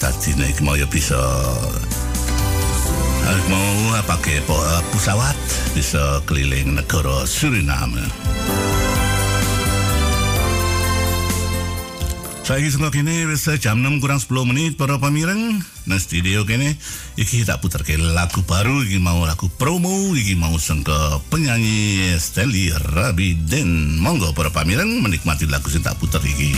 [0.00, 1.20] dadi nek mau bisa
[3.22, 4.42] uh, mau pakai
[4.90, 5.36] pesawat
[5.76, 8.06] bisa keliling negara Suriname.
[12.44, 15.64] Saya sengok kini bisa jam 6 kurang 10 menit para pamireng.
[15.88, 16.76] Nah studio kini
[17.16, 22.68] iki tak putar ke lagu baru iki mau lagu promo iki mau sengke penyanyi Steli
[22.68, 26.52] Rabi Den monggo para pamireng menikmati lagu sing tak putar iki.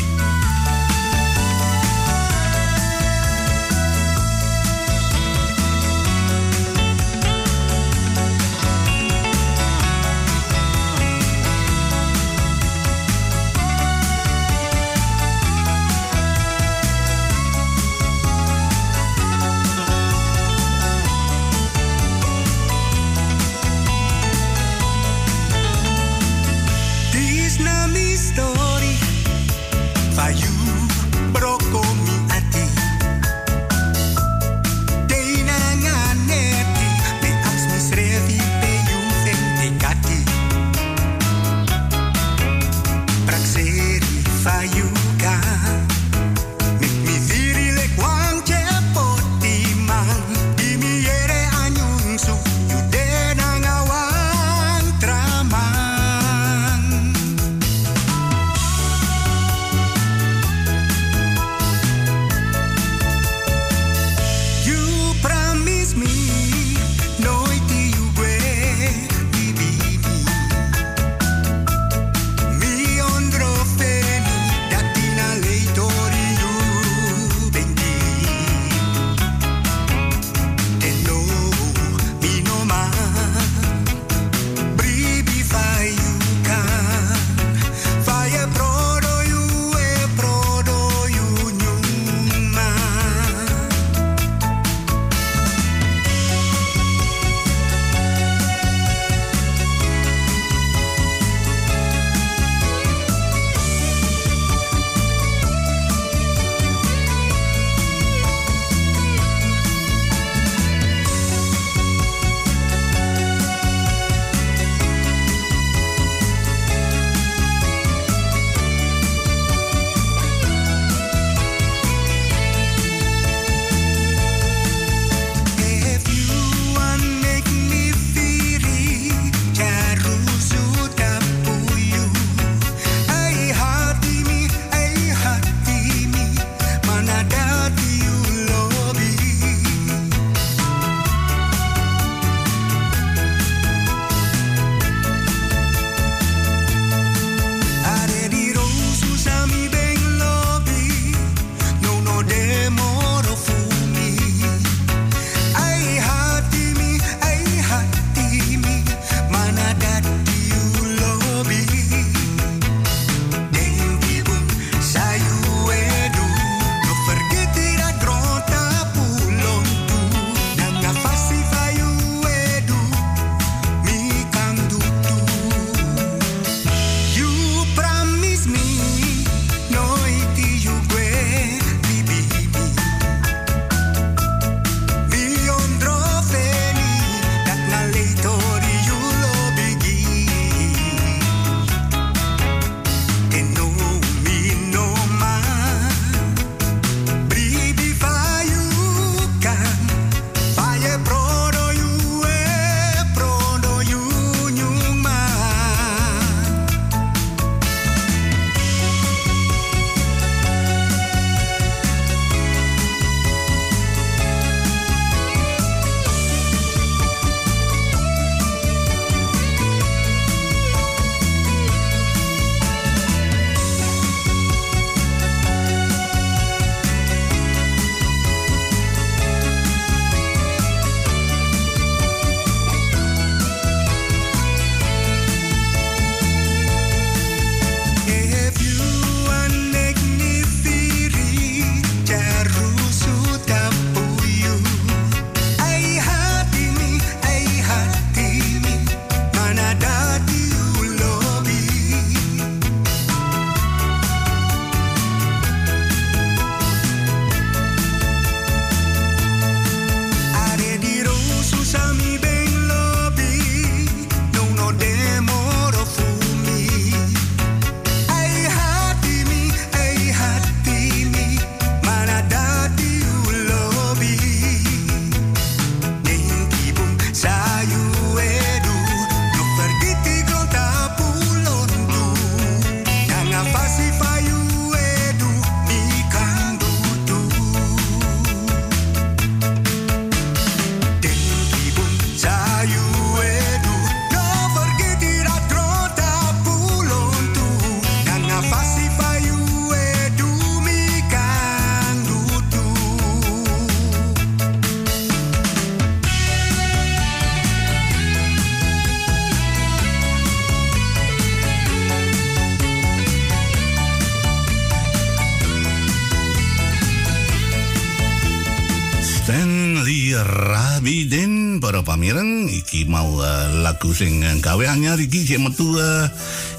[321.96, 326.04] Pamireng iki mau uh, lagu sing gawe anyar iki sing metu uh,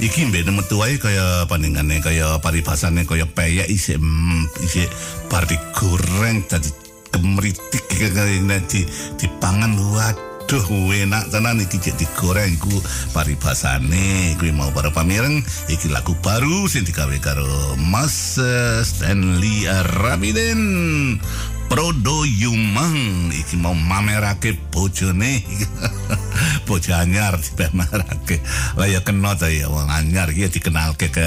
[0.02, 4.90] iki mbene metu wae kaya paningane kaya paribasane kaya peyek isi mm, isi
[5.30, 6.74] parti goreng tadi
[7.14, 8.34] kemritik kaya
[8.66, 8.82] di
[9.22, 9.78] dipangan.
[9.78, 10.66] Waduh
[11.06, 12.74] enak tenan iki cek digoreng iku
[13.14, 18.42] paribasane kuwi mau para pamireng iki lagu baru sing digawe karo Mas
[18.82, 19.70] Stanley
[20.02, 20.62] Rabiden
[21.68, 25.44] Prodo Yumang iki mau mamerake bojone.
[26.68, 28.44] Bojo anyar dipamerake
[28.76, 31.24] lah ya kena ta ya wong anyar iki dikenalke ke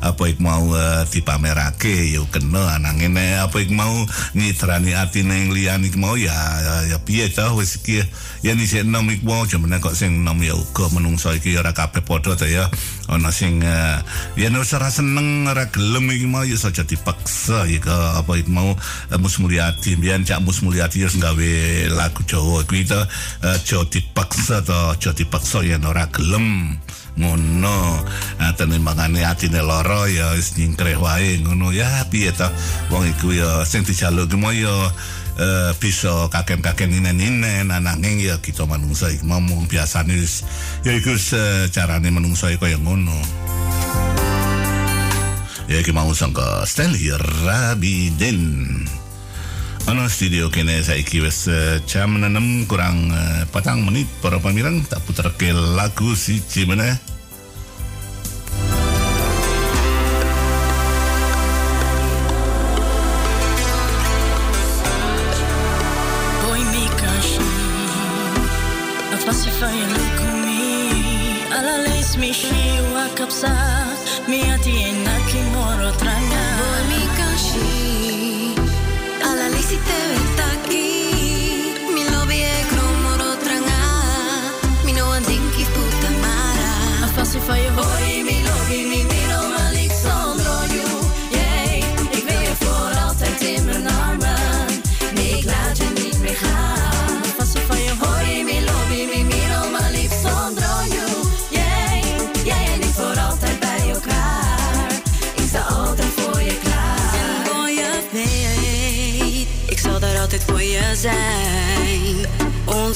[0.00, 2.12] apa ik mau uh, dipamerake.
[2.12, 3.92] Ya kena nanging apa ik mau
[4.32, 8.00] nyitrani atine liyane iki mau ya ya, ya piye ta wis iki
[8.44, 8.52] ya.
[8.56, 12.00] Ni sing nom ik mau jemene kok sing nom ya uga menungso iki ora kabeh
[12.04, 12.68] padha ta ya.
[13.12, 14.00] Ana sing uh,
[14.40, 17.80] ya ora seneng ora gelem iki mau ya saja dipaksa ya
[18.18, 21.50] apa ik mau uh, mus Mulyadi mbiyen Cak Mus Mulyadi wis gawe
[21.94, 22.66] lagu Jawa.
[22.66, 24.98] Kuwi to uh, Jawa dipaksa to?
[24.98, 26.74] Jawa dipaksa yen ora gelem.
[27.14, 28.02] Ngono.
[28.42, 31.70] Atene mangane atine lara ya wis nyingkreh wae ngono.
[31.70, 32.50] Ya piye to?
[32.90, 39.14] Wong iku ya sing dijaluk ki ya uh, bisa kakek-kakek ninen-ninen nanging ya kita manungsa
[39.14, 40.42] iki ngomong biasa wis
[40.82, 43.14] ya iku uh, carane manungsa iku kaya ngono.
[45.70, 47.14] Ya iki mau sangka Stanley
[47.46, 48.42] Rabiden
[49.82, 51.50] Ano studio kene saiki wis
[51.90, 56.38] jam 6 kurang uh, patang menit para pamirang tak putar ke lagu si.
[66.42, 67.50] Boy mi kashi
[69.18, 70.62] Afasifaya lukumi
[71.50, 73.50] Ala leis mi shi wakapsa
[74.30, 76.31] Mi ati enaki moro tranga
[87.46, 87.81] for your.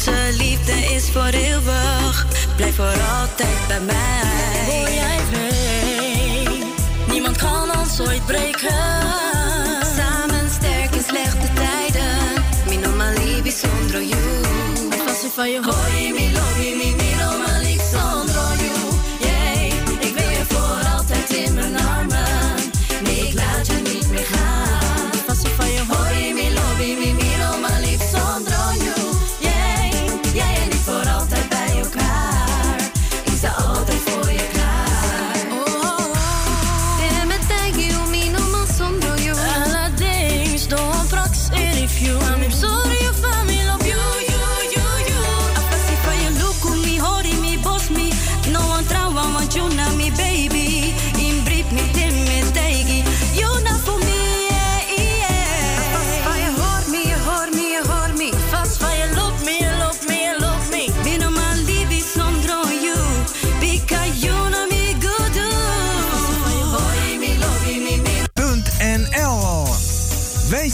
[0.06, 2.26] Onze liefde is voor eeuwig,
[2.56, 4.64] blijf voor altijd bij mij.
[4.66, 6.64] Boy jij weet
[7.10, 8.74] Niemand kan ons ooit breken
[9.96, 12.44] Samen sterk in slechte tijden.
[12.68, 14.20] Mi no malibi zonder you.
[15.00, 16.35] Afasifaya Hoi, mi lobby, mi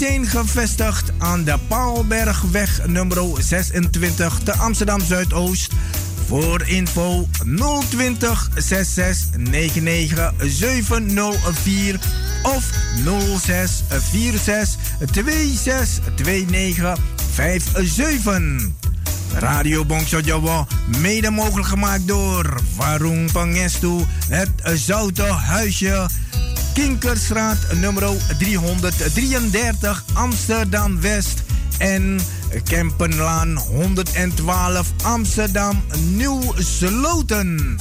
[0.03, 5.73] gevestigd aan de Paalbergweg nummer 26 te Amsterdam Zuidoost.
[6.27, 7.29] Voor info
[7.89, 12.01] 020 66 99 704
[12.43, 12.71] of
[13.41, 14.77] 06 46
[15.13, 16.99] 26 29
[17.75, 18.71] 57.
[19.35, 20.67] Radio Bongso Jawa,
[21.01, 26.09] mede mogelijk gemaakt door Warung Pangestu, het Zoute Huisje,
[26.75, 28.03] Kinkerstraat nummer
[28.39, 31.43] 333 Amsterdam West
[31.79, 32.21] en
[32.65, 35.83] Kempenlaan 112 Amsterdam
[36.17, 37.77] Nieuw Sloten.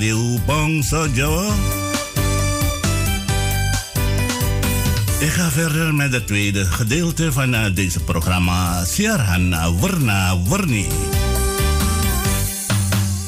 [0.00, 1.04] Radio Bangsa.
[5.18, 8.84] Ik ga verder met het tweede gedeelte van eh, deze programma,
[10.48, 10.86] Warni.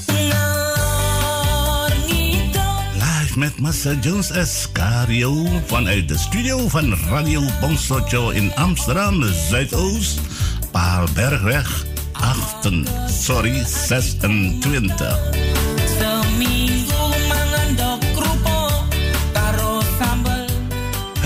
[0.07, 2.63] Ngalor ngidul
[2.95, 7.43] Live met Massa Jones Escario vanuit de studio van Radio
[8.09, 10.21] Jawa in Amsterdam, Zuidoost,
[10.71, 12.71] Paalbergweg 8,
[13.23, 15.32] sorry, 26.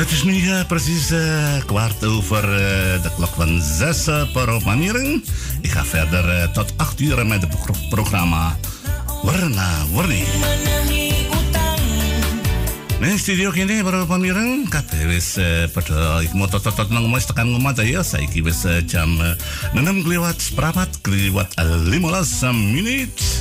[0.07, 4.63] Het is nu eh, precies eh, kwart over eh, de klok van zes uh, per
[4.63, 5.25] Pamiring.
[5.61, 8.59] Ik ga verder eh, tot acht uur met het pro- programma
[9.23, 10.23] Warna Warni.
[13.01, 14.69] Nih studio kini baru Pamiring.
[14.69, 15.37] Kape wis
[16.23, 18.03] ik mau tot nang mas tekan ngomong ya.
[18.07, 19.19] Saiki wis jam
[19.75, 23.36] 6 keliwat seprapat eh, 15 menit.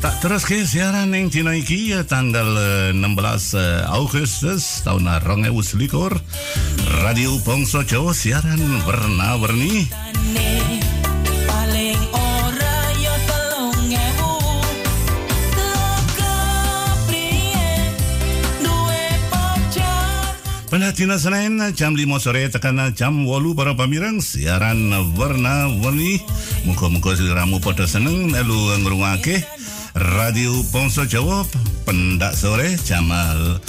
[0.00, 3.04] Tak terus ke siaran yang Cina iki ya, tanggal eh, 16
[3.52, 9.92] eh, Agustus tahun 2021 Radio Bangsa Jawa siaran warna-warni.
[20.72, 26.24] Pada Cina Senin jam 5 sore tekan jam 8 para pamirang siaran warna-warni.
[26.64, 29.59] Muka-muka seliramu pada seneng melu ngrungake
[30.00, 31.44] Radio Bangsa Jawa
[31.84, 33.60] pendak sore jam 5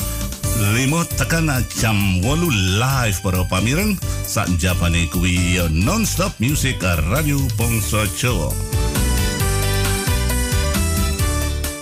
[1.20, 6.80] tekan jam 8 live para pamirang sak japane kuwi non-stop music
[7.12, 8.48] Radio Bangsa Jawa.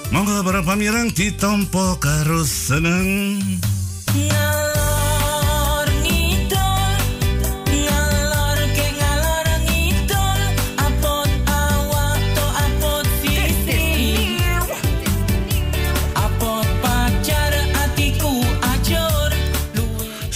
[0.10, 3.38] Monggo para pamirang ditompo karo seneng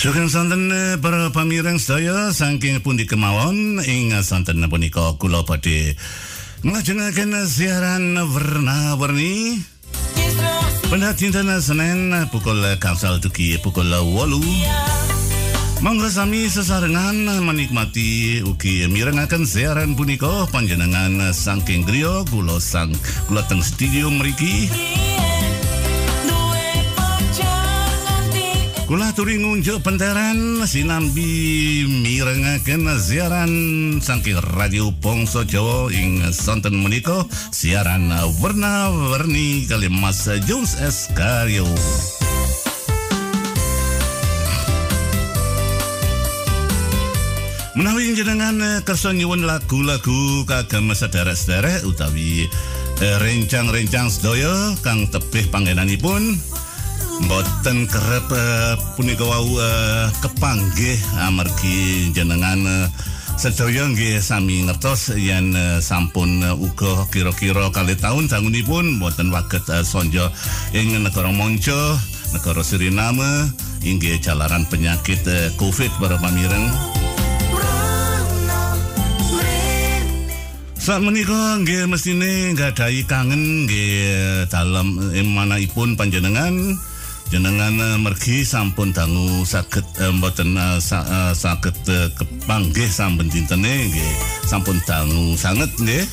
[0.03, 5.95] Sugeng santen eh, para pamirang sedaya saking pundi kemawon ing santen punika kula badhe
[6.59, 9.63] nglajengaken siaran warna-warni
[10.91, 19.95] pada dinten Senin pukul kangsal dugi pukul 8 Monggo sami sesarengan menikmati ugi mirengaken siaran
[19.95, 22.91] punika panjenengan saking griya kula sang
[23.31, 24.67] kula teng studio mriki
[28.83, 33.53] Kula turi ngunjuk penteran sinambi mirengaken siaran
[34.03, 37.23] saking Radio Bangsa Jawa ing sonten menika
[37.55, 38.11] siaran
[38.43, 41.63] warna-warni kali Mas Jones Escario.
[47.79, 52.51] Menawi jenengan eh, kersa nyuwun lagu-lagu kagem sederek-sederek utawi
[52.99, 56.35] eh, rencang-rencang sedaya kang tebih panggenanipun
[57.23, 62.87] Mboten kerep eh, punika wau eh, kepanggih amargi jenengan eh,
[63.39, 69.63] sedaya nggih sami ngertos yen eh, sampun eh, uga kira-kira kali tahun dangunipun mboten waget
[69.71, 70.27] eh, sonjo
[70.75, 71.95] ing negara monco
[72.35, 73.47] negara Suriname
[73.87, 76.67] inggih jalaran penyakit eh, Covid para pamireng.
[80.75, 84.99] Saat menika nggih mestine nggadahi kangen nggih dalem
[85.31, 86.75] manahipun panjenengan
[87.33, 91.01] jenengan eh, mergi sampun dangu saged eh, mboten eh, sa,
[91.33, 91.73] saged
[92.13, 94.13] kepanggih sampun dintene nggih.
[94.45, 96.05] Sampun dangu sanget nggih.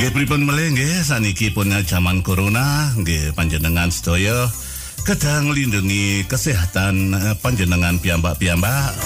[0.00, 1.04] Nggih pripun melih nggih.
[1.04, 4.48] Saniki pun jaman corona nggih panjenengan sedaya
[5.04, 8.96] kedah nglindungi kesehatan eh, panjenengan piyambak-piyambak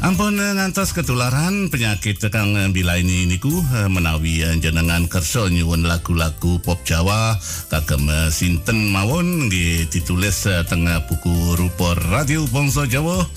[0.00, 6.56] Ampun eh, ngantos ketularan penyakit eh, bilaini niku eh, menawi eh, jenengan kersa nyuwun lagu-lagu
[6.64, 7.36] pop Jawa
[7.68, 13.28] kagem sinten mawon nggih ditulis eh, teng buku rupa Radio Bangsa Jawa.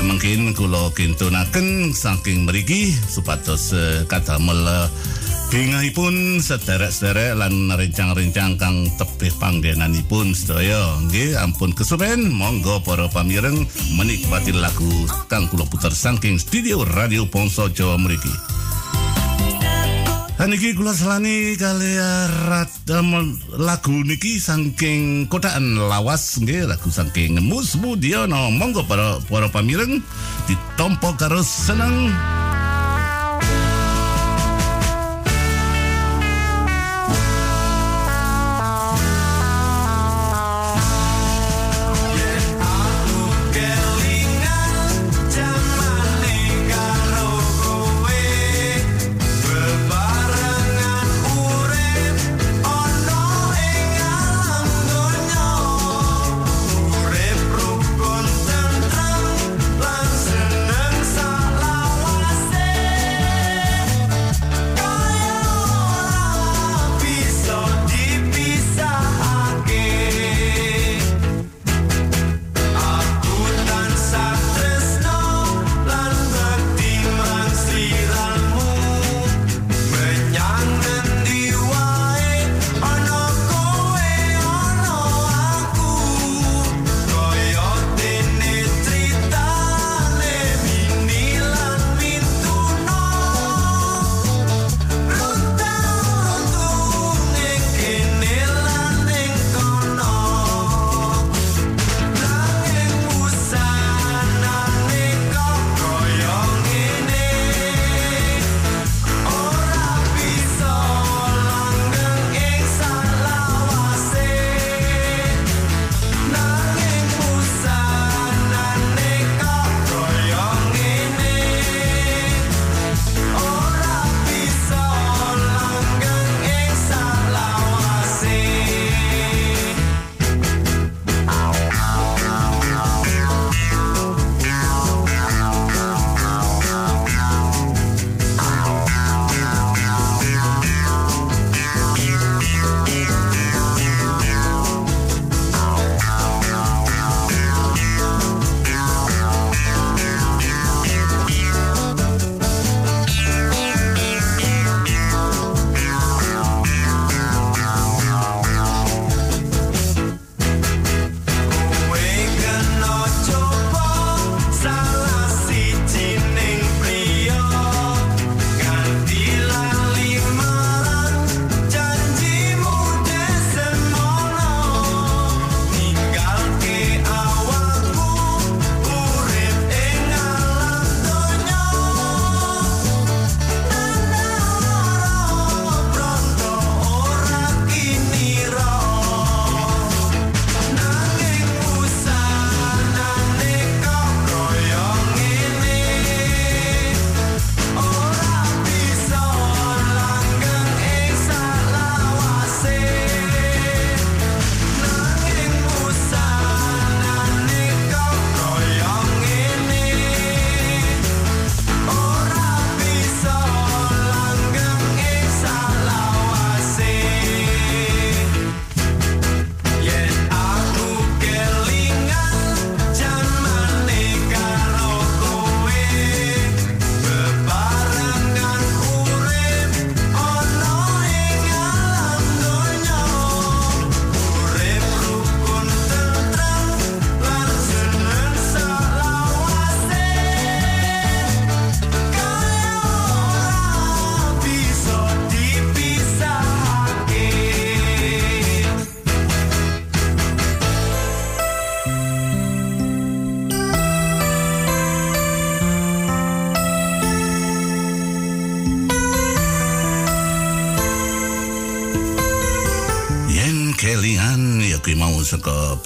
[0.00, 3.76] Mungkin kula kintunaken saking mriki supados
[4.08, 4.88] kadamel eh,
[5.48, 11.00] Bingahipun sederek-sederek lan rencang-rencang kang tebih panggenanipun sedaya.
[11.08, 13.64] Nggih, ampun kesupen, monggo para pamireng
[13.96, 18.28] menikmati lagu kang kula puter saking studio Radio Pongso Jawa mriki.
[20.36, 21.96] Dan iki kula selani kali
[22.92, 30.04] um, lagu niki saking kotaan lawas nggih lagu saking Mus Budiono monggo para para pamireng
[30.44, 32.12] ditompo karo seneng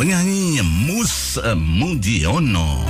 [0.03, 2.83] penyanyi Mus eh, Mudiono.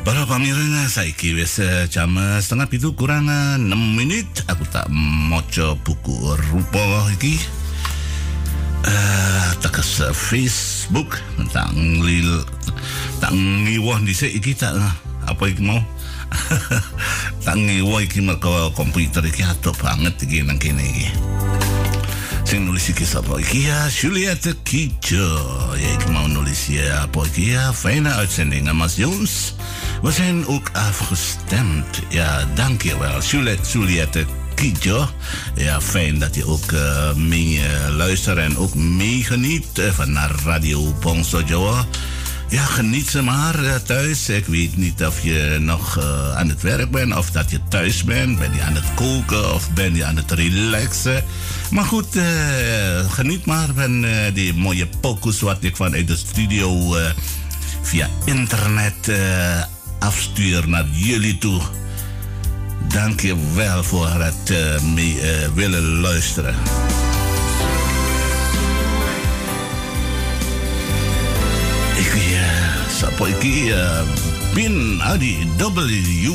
[0.00, 4.88] Para pamireng saiki wis eh, jam eh, setengah pitu kurang eh, 6 menit aku tak
[4.88, 7.36] maca buku rupa iki.
[8.88, 11.20] Eh tekas eh, Facebook
[11.52, 12.40] tak nglil
[13.20, 14.94] tak ngiwah dhisik iki tak eh,
[15.28, 15.76] apa iki mau
[17.44, 21.27] tak ngiwah iki mergo komputer iki adoh banget iki nang kene iki.
[22.48, 25.36] Sing nulis iki sapa iki ya Juliette Kijo
[25.76, 29.52] ik apa iki ya Fijne uitzending Mas Jones
[30.00, 35.08] We zijn ook afgestemd Ja dankjewel Juliette, Juliette Kijo.
[35.54, 36.72] Ja, fijn dat je ook
[37.16, 37.60] mee
[37.96, 41.86] luistert en ook meegeniet van naar Radio Bongso Jawa.
[42.48, 44.28] Ja, geniet ze maar uh, thuis.
[44.28, 48.04] Ik weet niet of je nog uh, aan het werk bent of dat je thuis
[48.04, 48.38] bent.
[48.38, 51.24] Ben je aan het koken of ben je aan het relaxen.
[51.70, 52.24] Maar goed, uh,
[53.10, 56.96] geniet maar van die mooie pokus wat ik vanuit de studio
[57.82, 59.12] via internet
[59.98, 61.60] afstuur naar jullie toe.
[62.88, 64.52] Dank je wel voor het
[64.94, 65.18] mee
[65.54, 66.54] willen luisteren.
[72.98, 74.02] Sapo iki uh,
[74.58, 76.34] Bin Adi W.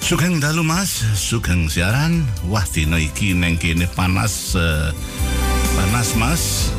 [0.00, 2.24] Sugeng dalu mas, sugeng siaran.
[2.48, 4.88] Wah dino iki neng kene panas uh,
[5.76, 6.69] Panas mas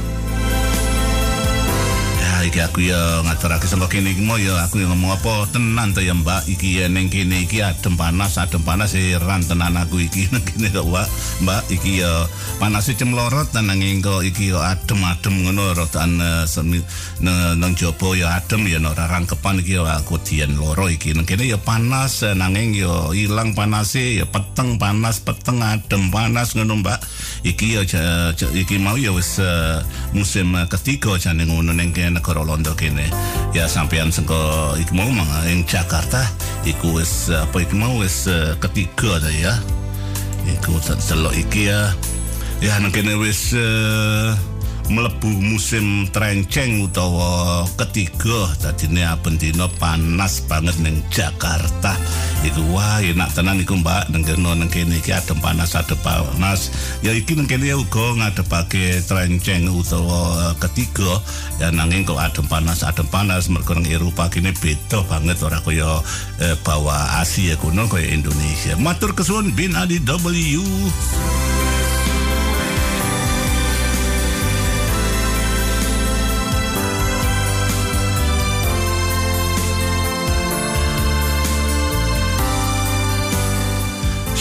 [2.52, 6.04] iki aku ya ngaturake sangka kene iki mo ya aku ya ngomong apa tenan to
[6.04, 6.52] ya Mbak.
[6.52, 10.28] Iki ya neng kene iki adem panas adem panas heran tenan aku iki.
[10.36, 11.08] Neng kene kok Mbak.
[11.48, 12.28] Mbak iki ya
[12.60, 16.44] panas cemlorot nanging kok iki yo adem-adem ngono rotan uh,
[17.56, 21.16] nang jopo yo adem yo ora rangkepan iki yo aku dian loro iki.
[21.16, 26.52] Nang kene yo panas uh, nanging yo ilang panase yo peteng panas peteng adem panas
[26.52, 27.00] ngono Mbak.
[27.48, 27.82] Iki yo
[28.52, 29.80] iki mau yo wis uh,
[30.12, 33.06] musim ketiga jane ngono ning kene negara Londo kene.
[33.54, 35.08] Ya sampean sengko iki mau
[35.46, 36.26] ing Jakarta
[36.66, 39.54] iku wis apa iki mau wis uh, ketiga ta ya.
[40.48, 41.94] Iku selok iki ya.
[42.62, 44.34] Ya nang kene wis uh,
[44.90, 48.50] mlebu musim trenceng utawa ketiga.
[48.58, 51.94] Dadine abendina panas banget ning Jakarta.
[52.42, 54.10] Iku wah enak tenan iku Mbak.
[54.10, 56.74] Nang kene nang kene iki adem panas adem panas.
[57.06, 61.22] Ya iki nang kene uga ngadepake trenceng utawa ketiga.
[61.62, 63.52] Ya nanging kok adem panas adem panas.
[63.52, 66.02] Mergo nang Eropa kene beda banget ora kaya
[66.42, 68.74] eh, bawa Asia kuno kaya Indonesia.
[68.80, 70.62] Matur kesuwun bin Adi W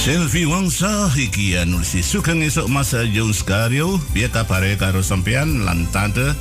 [0.00, 6.32] Selvi Wangsa iki nulis sukeng esok masa Jones Karyo biar kapare karo sampean lan tante?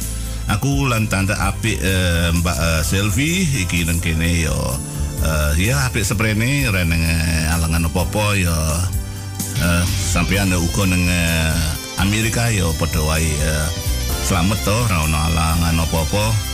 [0.48, 6.08] Aku lan tante apik uh, Mbak uh, Selvi iki nang kene yo uh, ya apik
[6.08, 7.04] seprene reneng
[7.52, 8.56] alangan opo-opo yo
[9.60, 11.04] uh, sampean uga nang
[12.00, 13.68] Amerika yo padha wae uh,
[14.24, 16.49] selamat ora ono alangan opo-opo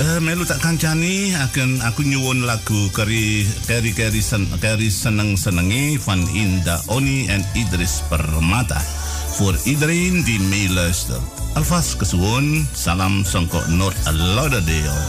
[0.00, 6.00] Uh, melu tak kancani akan aku nyuwun lagu keri keri keri sen keri seneng senengi
[6.00, 8.80] van Inda Oni en Idris Permata
[9.36, 11.20] voor iedereen die meeluistert.
[11.52, 15.04] Alvast kesuwun salam songko North Lauderdale.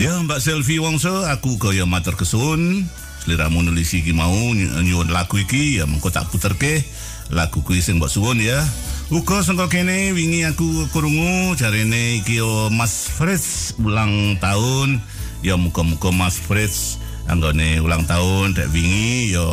[0.00, 2.88] Ya Mbak Selvi Wongso aku kaya matur kesuwun
[3.20, 6.80] seliramu nulis iki mau nyuwun lagu iki ya mengko tak puterke
[7.28, 8.64] lagu kuwi sing mbok suwun ya.
[9.12, 12.40] Uga sangka kene wingi aku krungu jarene iki
[12.72, 14.96] Mas Fritz ulang tahun.
[15.44, 16.96] Ya muga-muga Mas Fritz
[17.28, 19.44] anggone ulang tahun dek wingi ya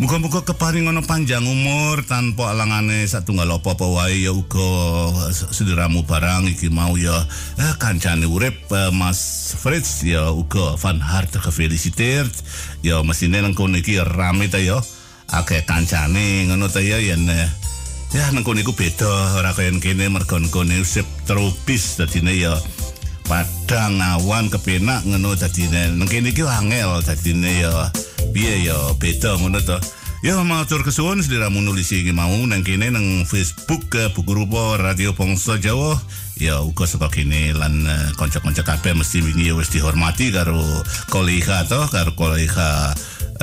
[0.00, 5.12] muga-muga keparing ono panjang umur tanpa alangane satunggal apa-apa wae ya uga
[5.52, 7.12] sediramu barang iki mau ya
[7.60, 12.32] eh, kancane urip eh, Mas Fritz ya uga van harte gefeliciteerd.
[12.80, 14.80] Ya mesine nang kono iki rame ta ya.
[15.28, 17.48] Akeh kancane ngono ta ya yen eh,
[18.14, 19.34] Ya nang kono iku beda.
[19.34, 22.54] Ora kaya kene mergo kono sip tropis dadine ya
[23.26, 25.90] padang awan kepenak ngono dadine.
[25.98, 27.90] Nang kene iki angel dadine ya
[28.30, 29.82] piye ya beda ngono to.
[30.22, 32.38] Ya matur kesuwun sediramu nulis iki mau.
[32.46, 35.98] Nang kene nang Facebook uh, buku rupa Radio Bangsa Jawa.
[36.38, 40.62] Ya uga saka kene lan uh, kanca-kanca kabeh mesti wingi wis dihormati karo
[41.10, 42.94] kolega to karo kolega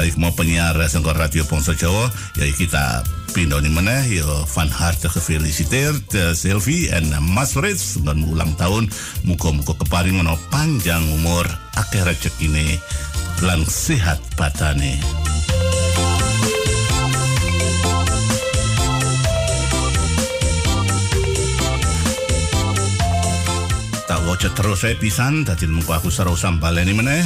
[0.01, 2.09] uh, mau penyiar sangka Radio Bangsa Jawa.
[2.33, 4.01] Ya kita Pindo ni mana.
[4.09, 8.89] Ya van harte gefeliciteerd uh, Sylvie en uh, Mas Frits dengan ulang tahun
[9.23, 11.45] muka-muka keparing ono panjang umur.
[11.77, 12.67] Akeh rezeki ini
[13.41, 15.01] lan sehat batane
[24.05, 27.23] tak waca terus saya pisan tadi muka aku seru sambaleni meneh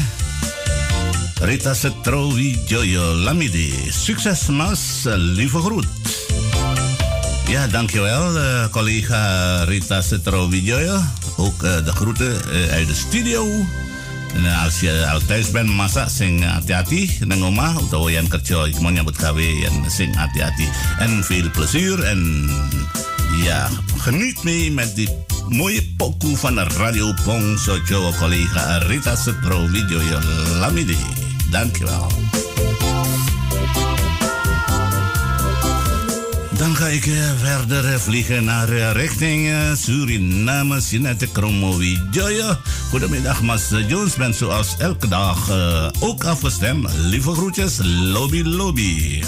[1.46, 3.70] Rita Setro Wijoyo Lamide.
[3.94, 5.86] Succes mas, lieve groet.
[7.48, 10.98] Ja, dankjewel uh, collega Rita Setro Wijoyo.
[11.38, 13.46] Ook uh, de groeten uh, uit de studio.
[14.34, 18.90] En als je al thuis bent masak, sing hati-hati nang omah utawa yang kerja mau
[18.90, 20.66] nyambut gawe yang sing hati-hati
[21.00, 22.50] en veel plezier en
[23.46, 23.70] ja,
[24.02, 25.10] geniet mee met die
[25.54, 30.02] mooie pokoe van Radio Pongso Joe collega Rita Setro Video
[30.58, 31.25] Lamide.
[31.50, 32.08] Dankjewel.
[36.58, 40.82] Dan ga ik eh, verder eh, vliegen naar eh, richting Suriname.
[40.82, 41.82] Sinette Kromo
[42.12, 42.58] Jojo.
[42.90, 44.16] Goedemiddag, Mas Jones.
[44.16, 45.52] Ben zoals elke dag
[46.00, 46.90] ook afgestemd.
[46.98, 49.24] Lieve groetjes, lobby lobby.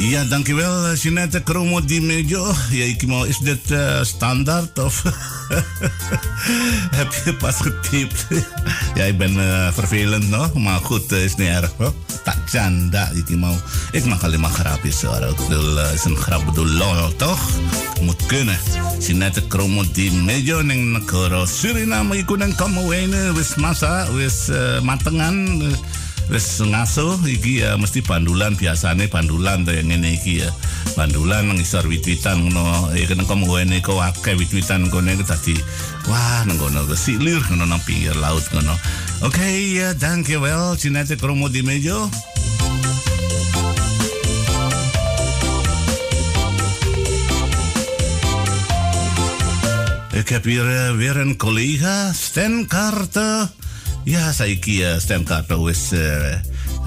[0.00, 2.52] Ja, dankjewel, eh, Jeanette Kromo Di Mejo.
[2.70, 5.02] Ja, ik is dit eh, standaard of
[6.98, 8.26] heb je pas getypt?
[8.96, 11.94] ja, ik ben eh, vervelend nog, maar goed, eh, is niet erg hoor.
[12.24, 13.28] Tak canda, ik.
[13.92, 15.28] Ik mag alleen maar grapjes hoor.
[15.28, 17.50] Ik bedoel, is een grap, bedoel lol toch?
[18.00, 18.58] Moet kunnen.
[18.98, 21.02] Jeanette Kromo Di Mejo neng
[21.46, 25.62] Suriname iku nang kamuwene wis masa, wis eh, matengan.
[26.28, 30.50] Wis ngaso iki ya mesti pandulan biasane pandulan to yang ngene iki ya.
[30.92, 35.56] Pandulan nang isor wit-witan ngono ya kena komo ngene ko akeh wit-witan iku dadi
[36.10, 38.76] wah nang kono silir ngono nang pinggir laut ngono.
[39.24, 42.10] Oke ya dankjewel Jeanette Kromo di Mejo.
[50.20, 53.48] Ik heb hier weer een collega, Stan Carter.
[54.04, 56.38] Ja, saiki uh, Stan Carter wis uh,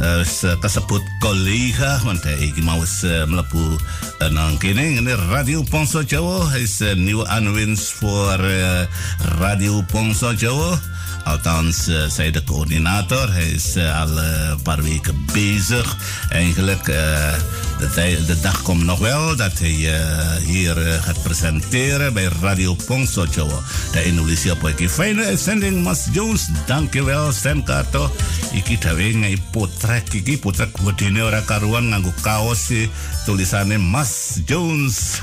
[0.01, 4.97] uh, wis uh, kasebut collega want hy uh, mau wis uh, mlebu uh, nang kene
[4.97, 6.49] ngene Radio Ponso Jawa.
[6.57, 8.89] Is 'n nieuwe aanwinst voor uh,
[9.37, 10.79] Radio Ponso Jawa.
[11.23, 13.33] Althans, uh, zij de coördinator.
[13.33, 15.95] Hij is uh, al uh, een paar weken bezig.
[16.29, 17.33] Eigenlijk, uh,
[17.91, 22.75] de, de dag komt nog wel dat hij uh, hier uh, gaat presenteren bij Radio
[22.85, 23.59] Pongso Jawa.
[23.91, 24.89] De Indonesia Poiki.
[24.89, 26.47] Fijne uitzending, Mas Jones.
[26.65, 28.11] Dankjewel, Stan Kato.
[28.53, 32.69] Iki dawe ngai potrek iki potrek wedine ora karuan nganggo kaos
[33.25, 35.21] tulisannya Mas Jones.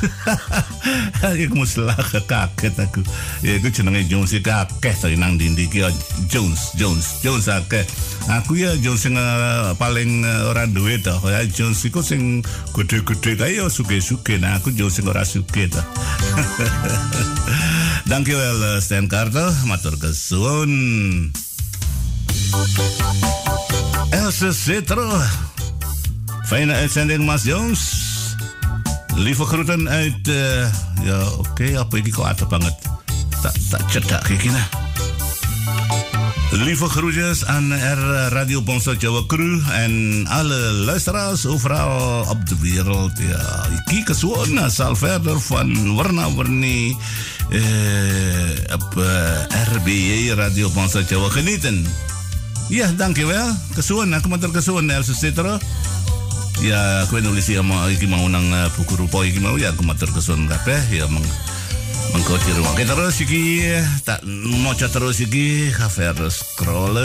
[1.22, 3.04] Aku mesti lah kaget aku.
[3.44, 5.84] Ya iku jenenge Jones iki akeh to nang dindi iki
[6.26, 7.84] Jones, Jones, Jones akeh.
[8.28, 11.12] Aku ya Jones sing eh, paling eh, ora duwe to.
[11.28, 12.42] Ya Jones iku sing
[12.74, 14.39] gede-gede kae ya suge-suge.
[14.39, 15.82] Nah aku Jones sing ora suge to.
[18.06, 20.72] Dankjewel eh, Stan Carter, matur kesuwun.
[24.10, 25.06] Else Citro.
[26.51, 27.82] Fijne uitzending, Mas Jones.
[29.14, 30.28] Lieve groeten uit...
[30.28, 30.66] eh,
[31.05, 32.74] ja, oké, apa ini kok ada banget.
[33.43, 34.80] Tak, tak cedak kayak gini.
[36.51, 38.02] Lieve groetjes aan R
[38.35, 43.12] Radio Bongso Jawa Crew en alle luisteraars overal op de wereld.
[43.18, 46.97] Ja, ik kijk gewoon zal verder van warna-warni
[47.51, 51.86] eh, op eh, RBJ Radio Bongso Jawa genieten.
[52.68, 53.55] Ja, dankjewel.
[53.74, 55.59] Kesuwan, aku matur kesuwan El Sustitro.
[56.60, 59.81] Ya, aku nulis ya mau iki mau nang uh, buku rupa iki mau ya aku
[59.81, 61.24] matur kesuwan kabeh ya meng
[62.12, 63.44] mengko di rumah kita terus iki
[64.05, 64.20] tak
[64.64, 66.97] maca terus iki kafe harus scroll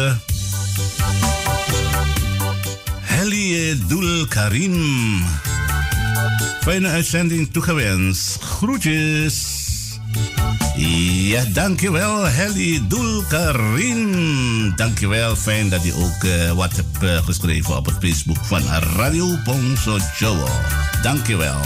[3.06, 4.76] Heli Dul Karim
[6.66, 8.42] Fijne uitzending toegewenst.
[8.42, 9.38] Groetjes.
[10.76, 14.74] Ja, dankjewel Heli Dulkarin.
[14.76, 18.62] Dankjewel, fijn dat je ook eh, wat hebt eh, geschreven op het Facebook van
[18.96, 20.50] Radio Pongso Jowo.
[21.02, 21.60] Dankjewel.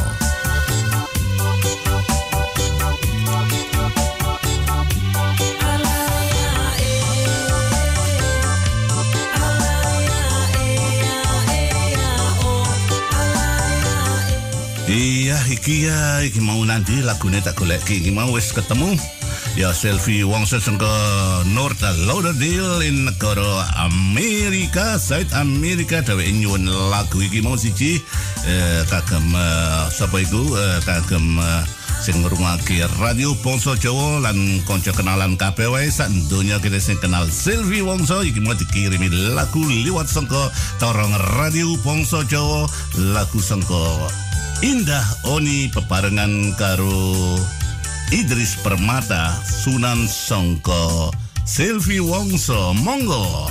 [14.90, 18.98] Iya, iki ya, iki mau nanti lagunya tak golek iki mau wis ketemu.
[19.54, 20.90] Ya selfie wong sesengko
[21.54, 26.02] North Lauderdale in negara Amerika, South Amerika.
[26.02, 28.02] Dhewe nyuwun lagu iki mau siji.
[28.50, 30.58] Eh, kagem eh, sapa iku?
[30.58, 31.62] Eh, kagem eh,
[32.02, 35.86] sing ngrungokake Radio Ponso Jawa lan kanca kenalan kabeh wae.
[35.94, 40.50] Sak donya kita sing kenal Silvi Wongso iki mau dikirimi lagu liwat sangka
[40.82, 42.66] torong Radio Ponso Jawa.
[42.98, 44.10] Lagu sangka
[44.60, 47.40] Indah Oni peparengan karo
[48.12, 51.16] Idris Permata Sunan Songko.
[51.48, 53.48] Silvi Wongso monggo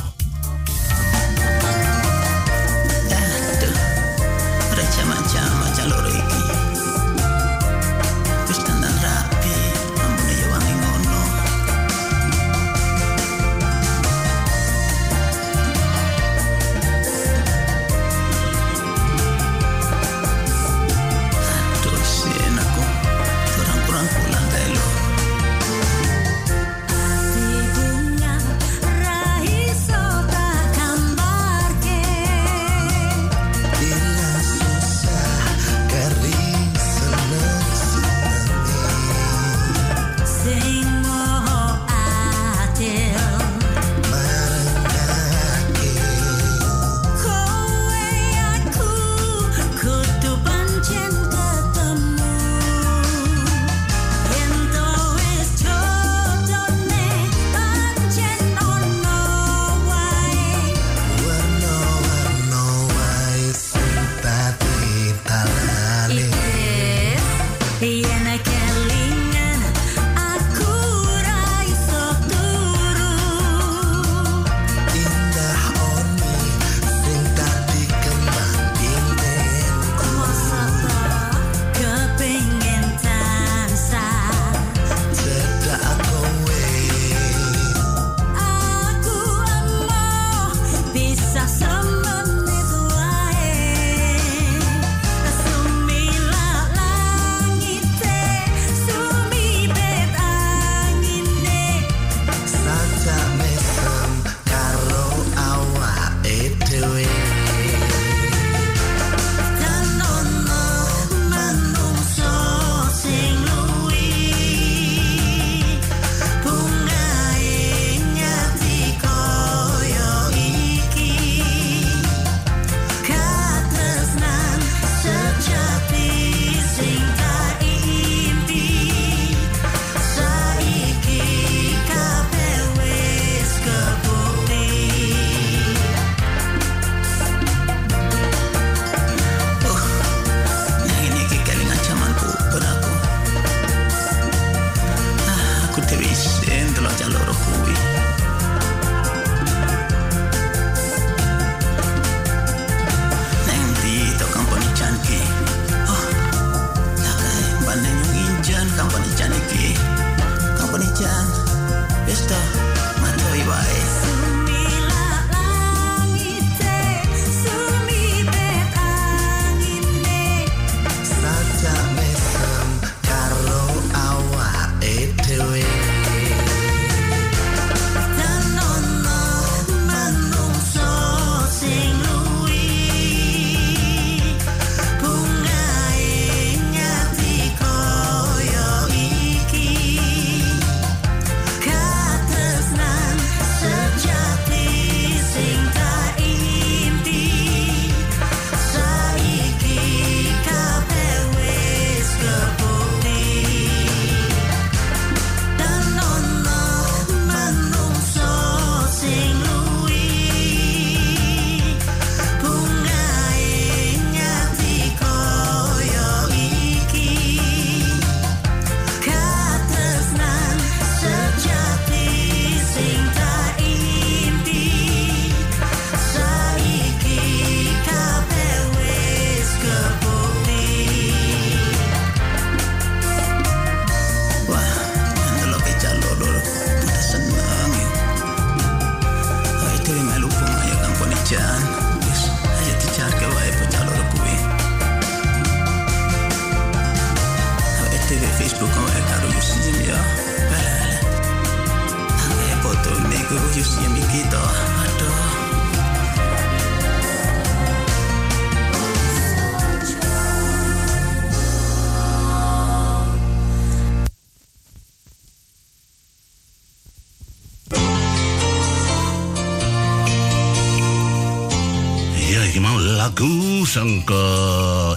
[273.68, 274.96] sangka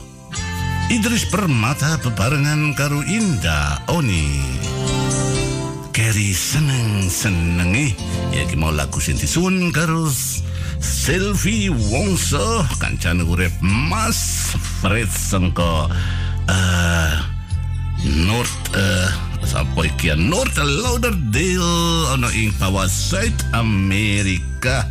[0.88, 4.40] Idris Permata bebarengan karo Indah Oni.
[5.92, 7.92] Keri seneng senengi
[8.32, 10.08] ya iki mau lagu sing disuwun karo
[10.80, 15.92] Selvi Wongso kancane urip Mas Fred sangka
[16.48, 17.12] eh
[18.08, 19.12] North eh
[19.44, 20.16] sapa iki ya?
[20.16, 24.88] North Lauderdale ana ing bawah South Amerika.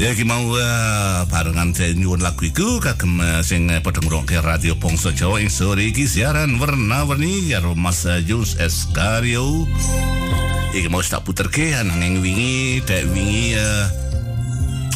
[0.00, 4.72] Ya iki mau uh, barengan nyuwun lagu iku kagem uh, sing uh, padha ngrungokne radio
[4.72, 9.68] Bangsa Jawa ing sore iki siaran warna-warni karo Mas Jules Eskario.
[10.72, 13.52] Iki mau tak puterke ananging wingi dek wingi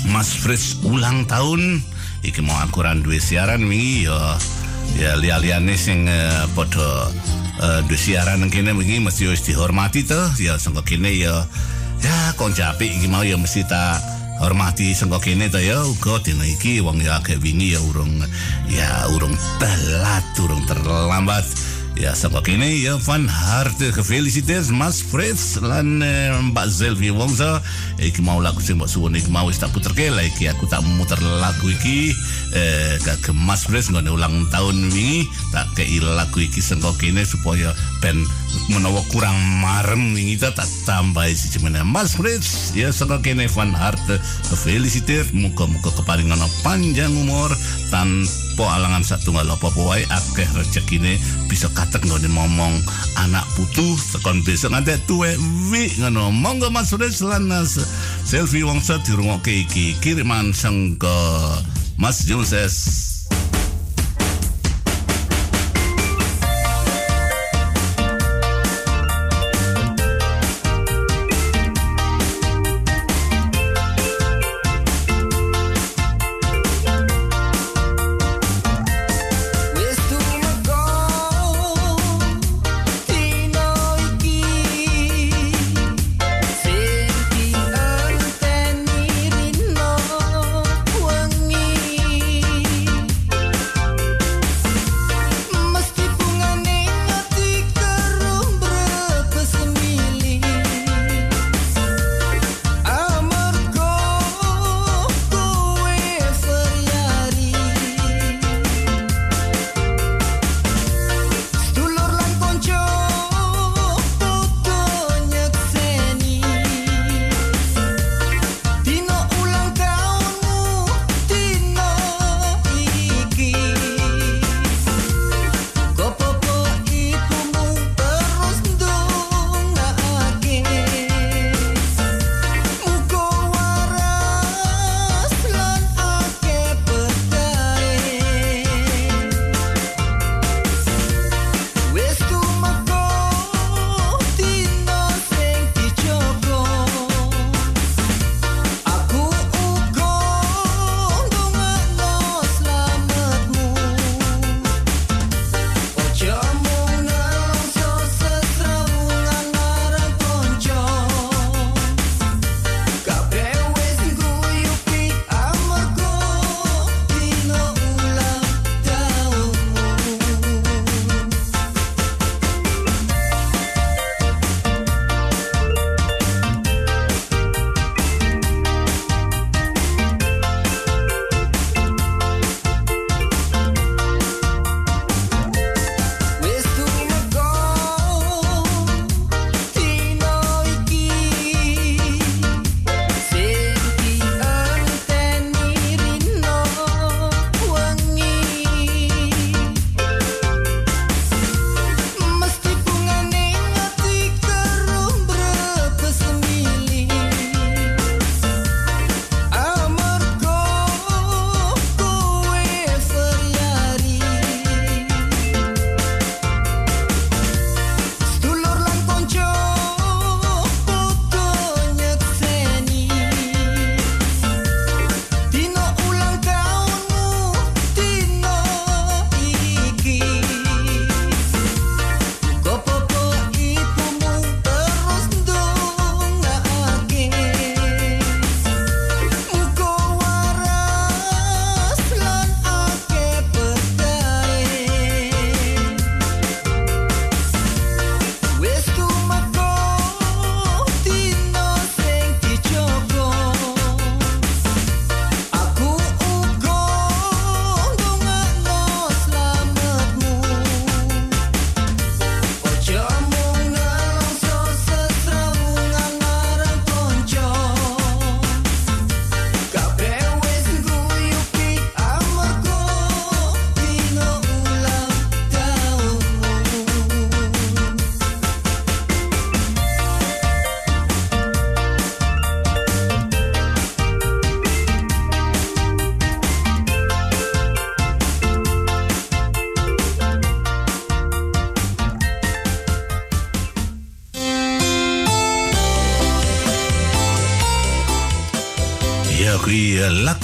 [0.09, 1.85] Mas Fritz ulang tahun
[2.25, 4.19] iki mau akuran duwe siaran wingi ya
[4.97, 6.09] ya liya-liyane sing
[6.57, 7.13] padha
[7.85, 11.45] duwe siaran nang kene wingi mesti dihormati to ya sangka kene ya
[12.01, 14.01] ya kon apik iki mau ya mesti tak
[14.41, 18.21] hormati sangka kene to ya uga dina iki wong ya akeh wingi ya urung
[18.69, 21.45] ya urung telat urung terlambat.
[21.97, 27.57] Ya, sangka kene ya van harte gefeliciteerd Mas Frits lan eh, Mbak Zelvi Wongso.
[27.97, 30.13] Iki mau lagu sing mbok suwun iki mau wis tak puterke.
[30.13, 32.13] Lah iki aku tak muter lagu iki
[32.53, 35.25] eh kagem Mas Frits nggone ulang tahun wingi.
[35.57, 37.73] Tak kei lagu iki sangka kene supaya
[38.05, 38.29] ben
[38.69, 43.73] menawa kurang marem wingi ta tak tambah siji meneh Mas Frits ya sangka kene van
[43.73, 44.21] harte
[44.51, 47.49] gefeliciteerd muga-muga keparingan panjang umur.
[47.89, 51.17] Tanpa alangan satunggal apa-apa wae akeh rezekine
[51.47, 52.75] bisa katek nggone ngomong
[53.25, 53.97] anak putu.
[53.97, 55.33] Sekon besok nganti tuwe
[55.73, 56.29] wi ngono.
[56.35, 57.81] Monggo Mas Frits lan Mas
[58.27, 59.97] selfie wong sa dirungokke iki.
[60.03, 61.17] Kiriman sangka
[61.97, 63.16] Mas Joses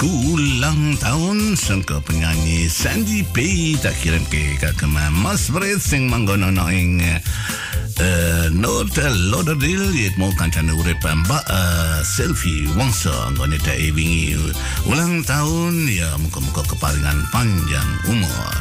[0.03, 6.99] ulang tahun Sangka penyanyi Sandy P Tak kirim ke kakema Mas Fred Sing manggono ing
[6.99, 14.35] uh, Not Lauderdale Yet mau kancana urip mbak uh, Selfie Wangsa Nggone tak wingi
[14.83, 18.51] Ulang tahun Ya muka-muka kepalingan panjang umur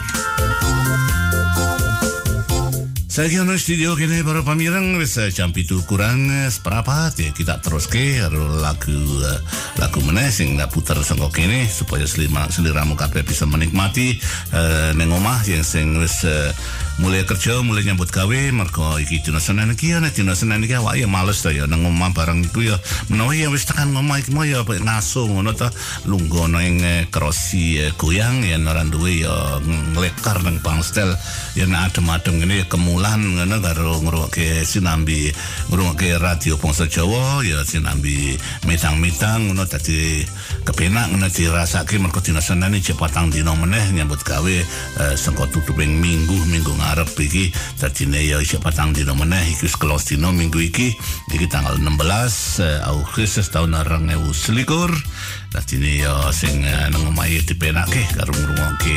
[3.13, 7.61] Saya kira studio kini para pamirang wis eh, jam pitu kurang eh, seperapat ya kita
[7.61, 8.89] terus ke lagu
[9.29, 9.41] eh,
[9.77, 14.17] lagu meneh sing nak puter sangko kene supaya selima seliramu kabeh bisa menikmati
[14.57, 16.57] uh, neng omah yang sing wis eh,
[17.03, 20.79] mulai kerja mulai nyambut gawe mergo iki dina Senin iki ya nek dina Senin iki
[20.79, 22.79] awake ya males to ya nang omah barang iku ya.
[23.11, 25.67] Menawa ya wis tekan omah iki mau ya apa, ngaso ngono to.
[26.07, 29.59] Lungguh nang eh, krosi eh, goyang ya ora duwe ya
[29.99, 31.11] nglekar nang pangstel
[31.59, 35.35] ya nek adem-adem ngene ya kemulan ngono karo ngrungokke sinambi
[35.75, 38.39] ngrungokke radio Pongso Jawa ya sinambi
[38.71, 40.23] mitang-mitang ngono dadi
[40.63, 44.57] kepenak ngono dirasake mergo dina Senin iki patang dina meneh nyambut gawe
[45.03, 47.51] eh, sengko tutuping minggu minggu ngarep iki.
[47.79, 50.95] Dadine ya isih patang dina meneh iki wis kelos dina minggu iki.
[51.35, 58.33] Iki tanggal 16 eh, Agustus tahun 2021 dadine ya sing eh, nang omahe dipenake karo
[58.33, 58.97] ngrungokke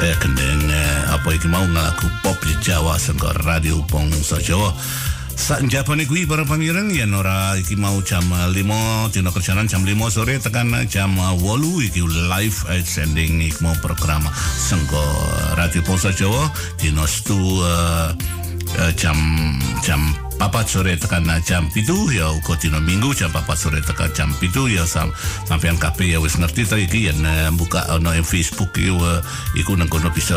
[0.00, 4.72] eh, kendeng eh, apa iki mau ngelaku pop di Jawa sengko radio Pongso Jawa
[5.38, 10.10] Sak Japane kuwi para pamireng yen ora iki mau jam 5 dina kerjaan jam 5
[10.10, 11.38] sore tekan jam 8
[11.86, 14.26] iki live sending iki mau program
[14.58, 14.98] sengko
[15.54, 16.50] Radio Pongso Jawa
[16.82, 18.10] dina stu uh,
[18.82, 19.14] uh, jam
[19.86, 20.02] jam
[20.42, 24.66] papat sore tekan jam pitu ya uga dina minggu jam papat sore tekan jam pitu
[24.66, 25.14] ya sam,
[25.46, 29.78] sampean kabeh ya wis ngerti to iki yen uh, buka ono ing Facebook iku uh,
[29.78, 30.34] nang kono bisa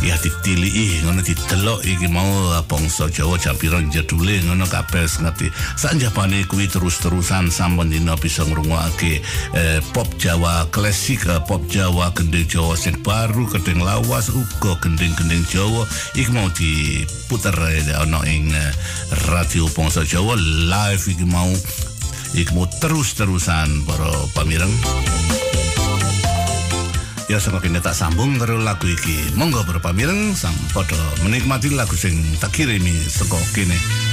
[0.00, 5.52] ya ditilii ngono didelok iki mau bangsa Jawa jam pirang jedule ngono kabeh ngerti.
[5.76, 9.20] Sanjapane kuwi terus-terusan sampun dina bisa ngrungokake
[9.52, 15.44] eh, pop Jawa klasik eh, pop Jawa gending Jawa sing baru gending lawas uga gending-gending
[15.48, 15.84] Jawa.
[16.16, 18.72] Iki mau diputer eh, ono ing eh,
[19.28, 21.52] radio Pongso Jawa live iki mau.
[22.30, 24.70] Iki mau terus-terusan para pamireng
[27.30, 29.38] Ya sama kini tak sambung karo lagu iki.
[29.38, 34.09] Monggo para pamireng sam padha menikmati lagu sing tak kirimi saka kene.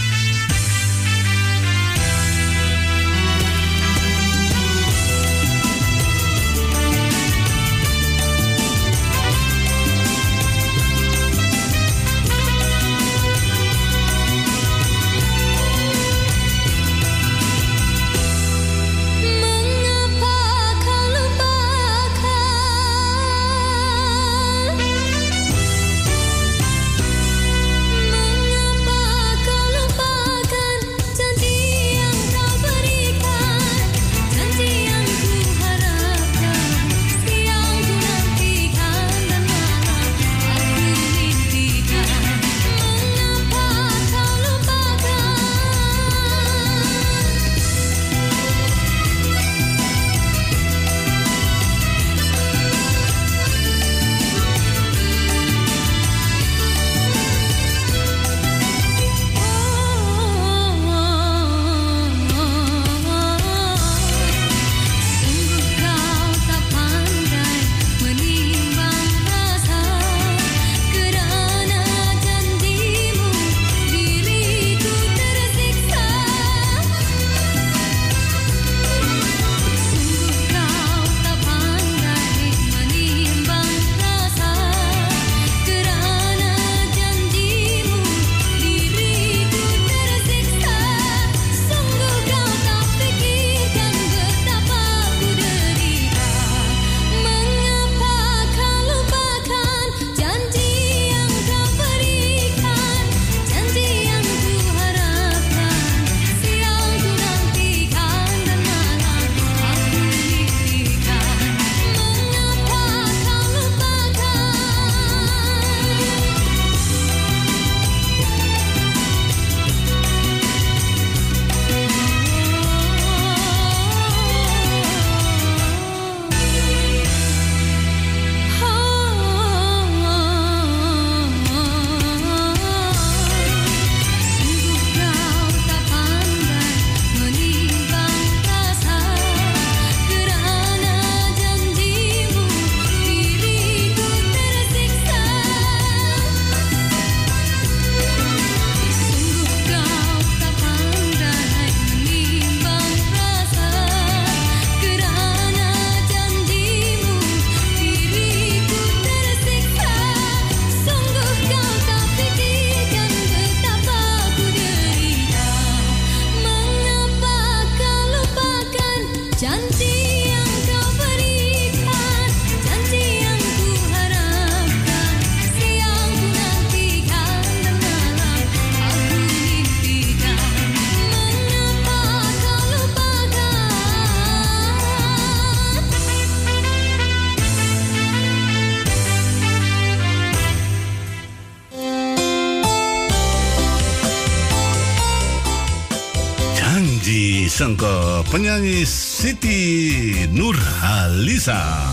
[199.50, 201.88] e Nurhaliza.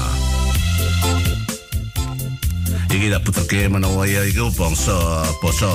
[2.95, 4.95] Iki dak puterke menawa ya iku bangsa
[5.43, 5.66] basa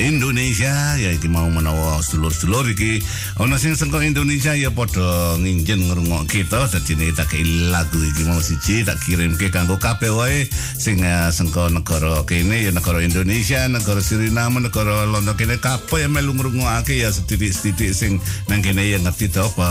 [0.00, 0.96] eh, Indonesia.
[0.96, 3.04] Ya iki mau menawa sedulur-sedulur iki.
[3.36, 6.72] Ana sing sangka Indonesia ya padha nginjen ngrungok kita.
[6.72, 7.36] Dadi ne tak
[7.68, 10.48] lagu iki mau siji tak kirimke kanggo kabeh wae.
[10.80, 16.32] Sing eh, sangka negara kene ya negara Indonesia, negara Suriname, negara Londo kene kabeh melu
[16.32, 16.96] ngrungokake.
[16.96, 19.68] Ya setitik-setitik sing nang kene ya ngerti to apa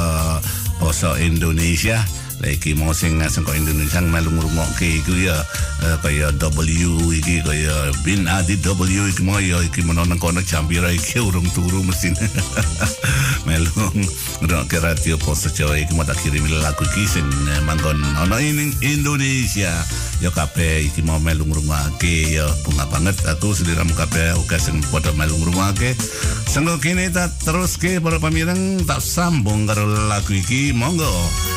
[0.78, 2.06] basa Indonesia.
[2.38, 5.34] Lagi mau sing sangka Indonesia melu ngrungokke iku ya
[5.82, 10.94] eh, kaya W iki kaya Bin Adi W iki mau ya iki menawa kono Jambira
[10.94, 12.14] iki urung turu mesti
[13.50, 13.74] melu
[14.46, 18.70] ngrungokke radio Poso Jawa iki mau tak kirim lagu iki sing eh, manggon ana ing
[18.86, 19.74] Indonesia.
[20.22, 23.18] Ya kabeh iki mau melu ngrungokke ya bunga banget.
[23.34, 25.98] Aku sediramu kabeh uga sing padha melu ngrungokke
[26.46, 30.70] Sanggo kini tak terus ke para pamireng tak sambung karo lagu iki.
[30.70, 31.57] Monggo.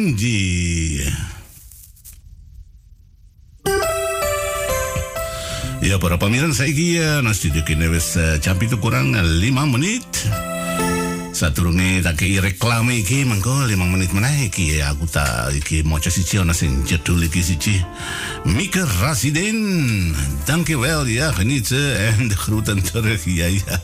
[0.00, 1.04] Janji.
[5.80, 10.09] Ya para pemirsa saya ya na studio kini wis eh, jam itu kurang 5 menit.
[11.40, 16.36] Saturunge tak kei reklame iki mengko 5 menit meneh iki aku tak iki maca siji
[16.36, 17.80] ana sing jedul iki siji.
[18.44, 20.12] Mika Rasiden.
[20.44, 23.24] Danke wel ja genieten en de groeten terug.
[23.24, 23.80] Ja ja.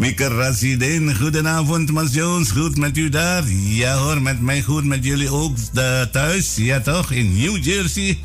[0.00, 3.44] Mika Rasiden, goedenavond Mas Jones, goed met u daar?
[3.52, 8.18] Ja hoor, met mij goed, met jullie ook da- thuis, ja toch, in New Jersey.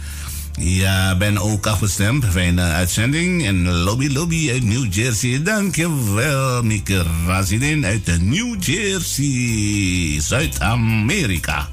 [0.59, 2.25] Ja, ben ook afgestemd.
[2.31, 3.45] Fijne uitzending.
[3.45, 5.43] En Lobby Lobby uit New Jersey.
[5.43, 11.67] Dankjewel, Mieke Razidin uit de New Jersey, Zuid-Amerika.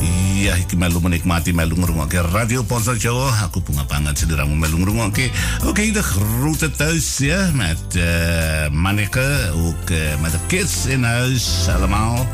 [0.00, 3.28] Iya, iki melu menikmati melu ngrungokke Radio Ponsel Jawa.
[3.42, 5.30] Aku bunga banget sediramu melu ngrungokke.
[5.66, 7.50] Oké, de groeten thuis, ja.
[7.52, 12.28] Met eh Manneke, ook eh, met de kids in huis, allemaal.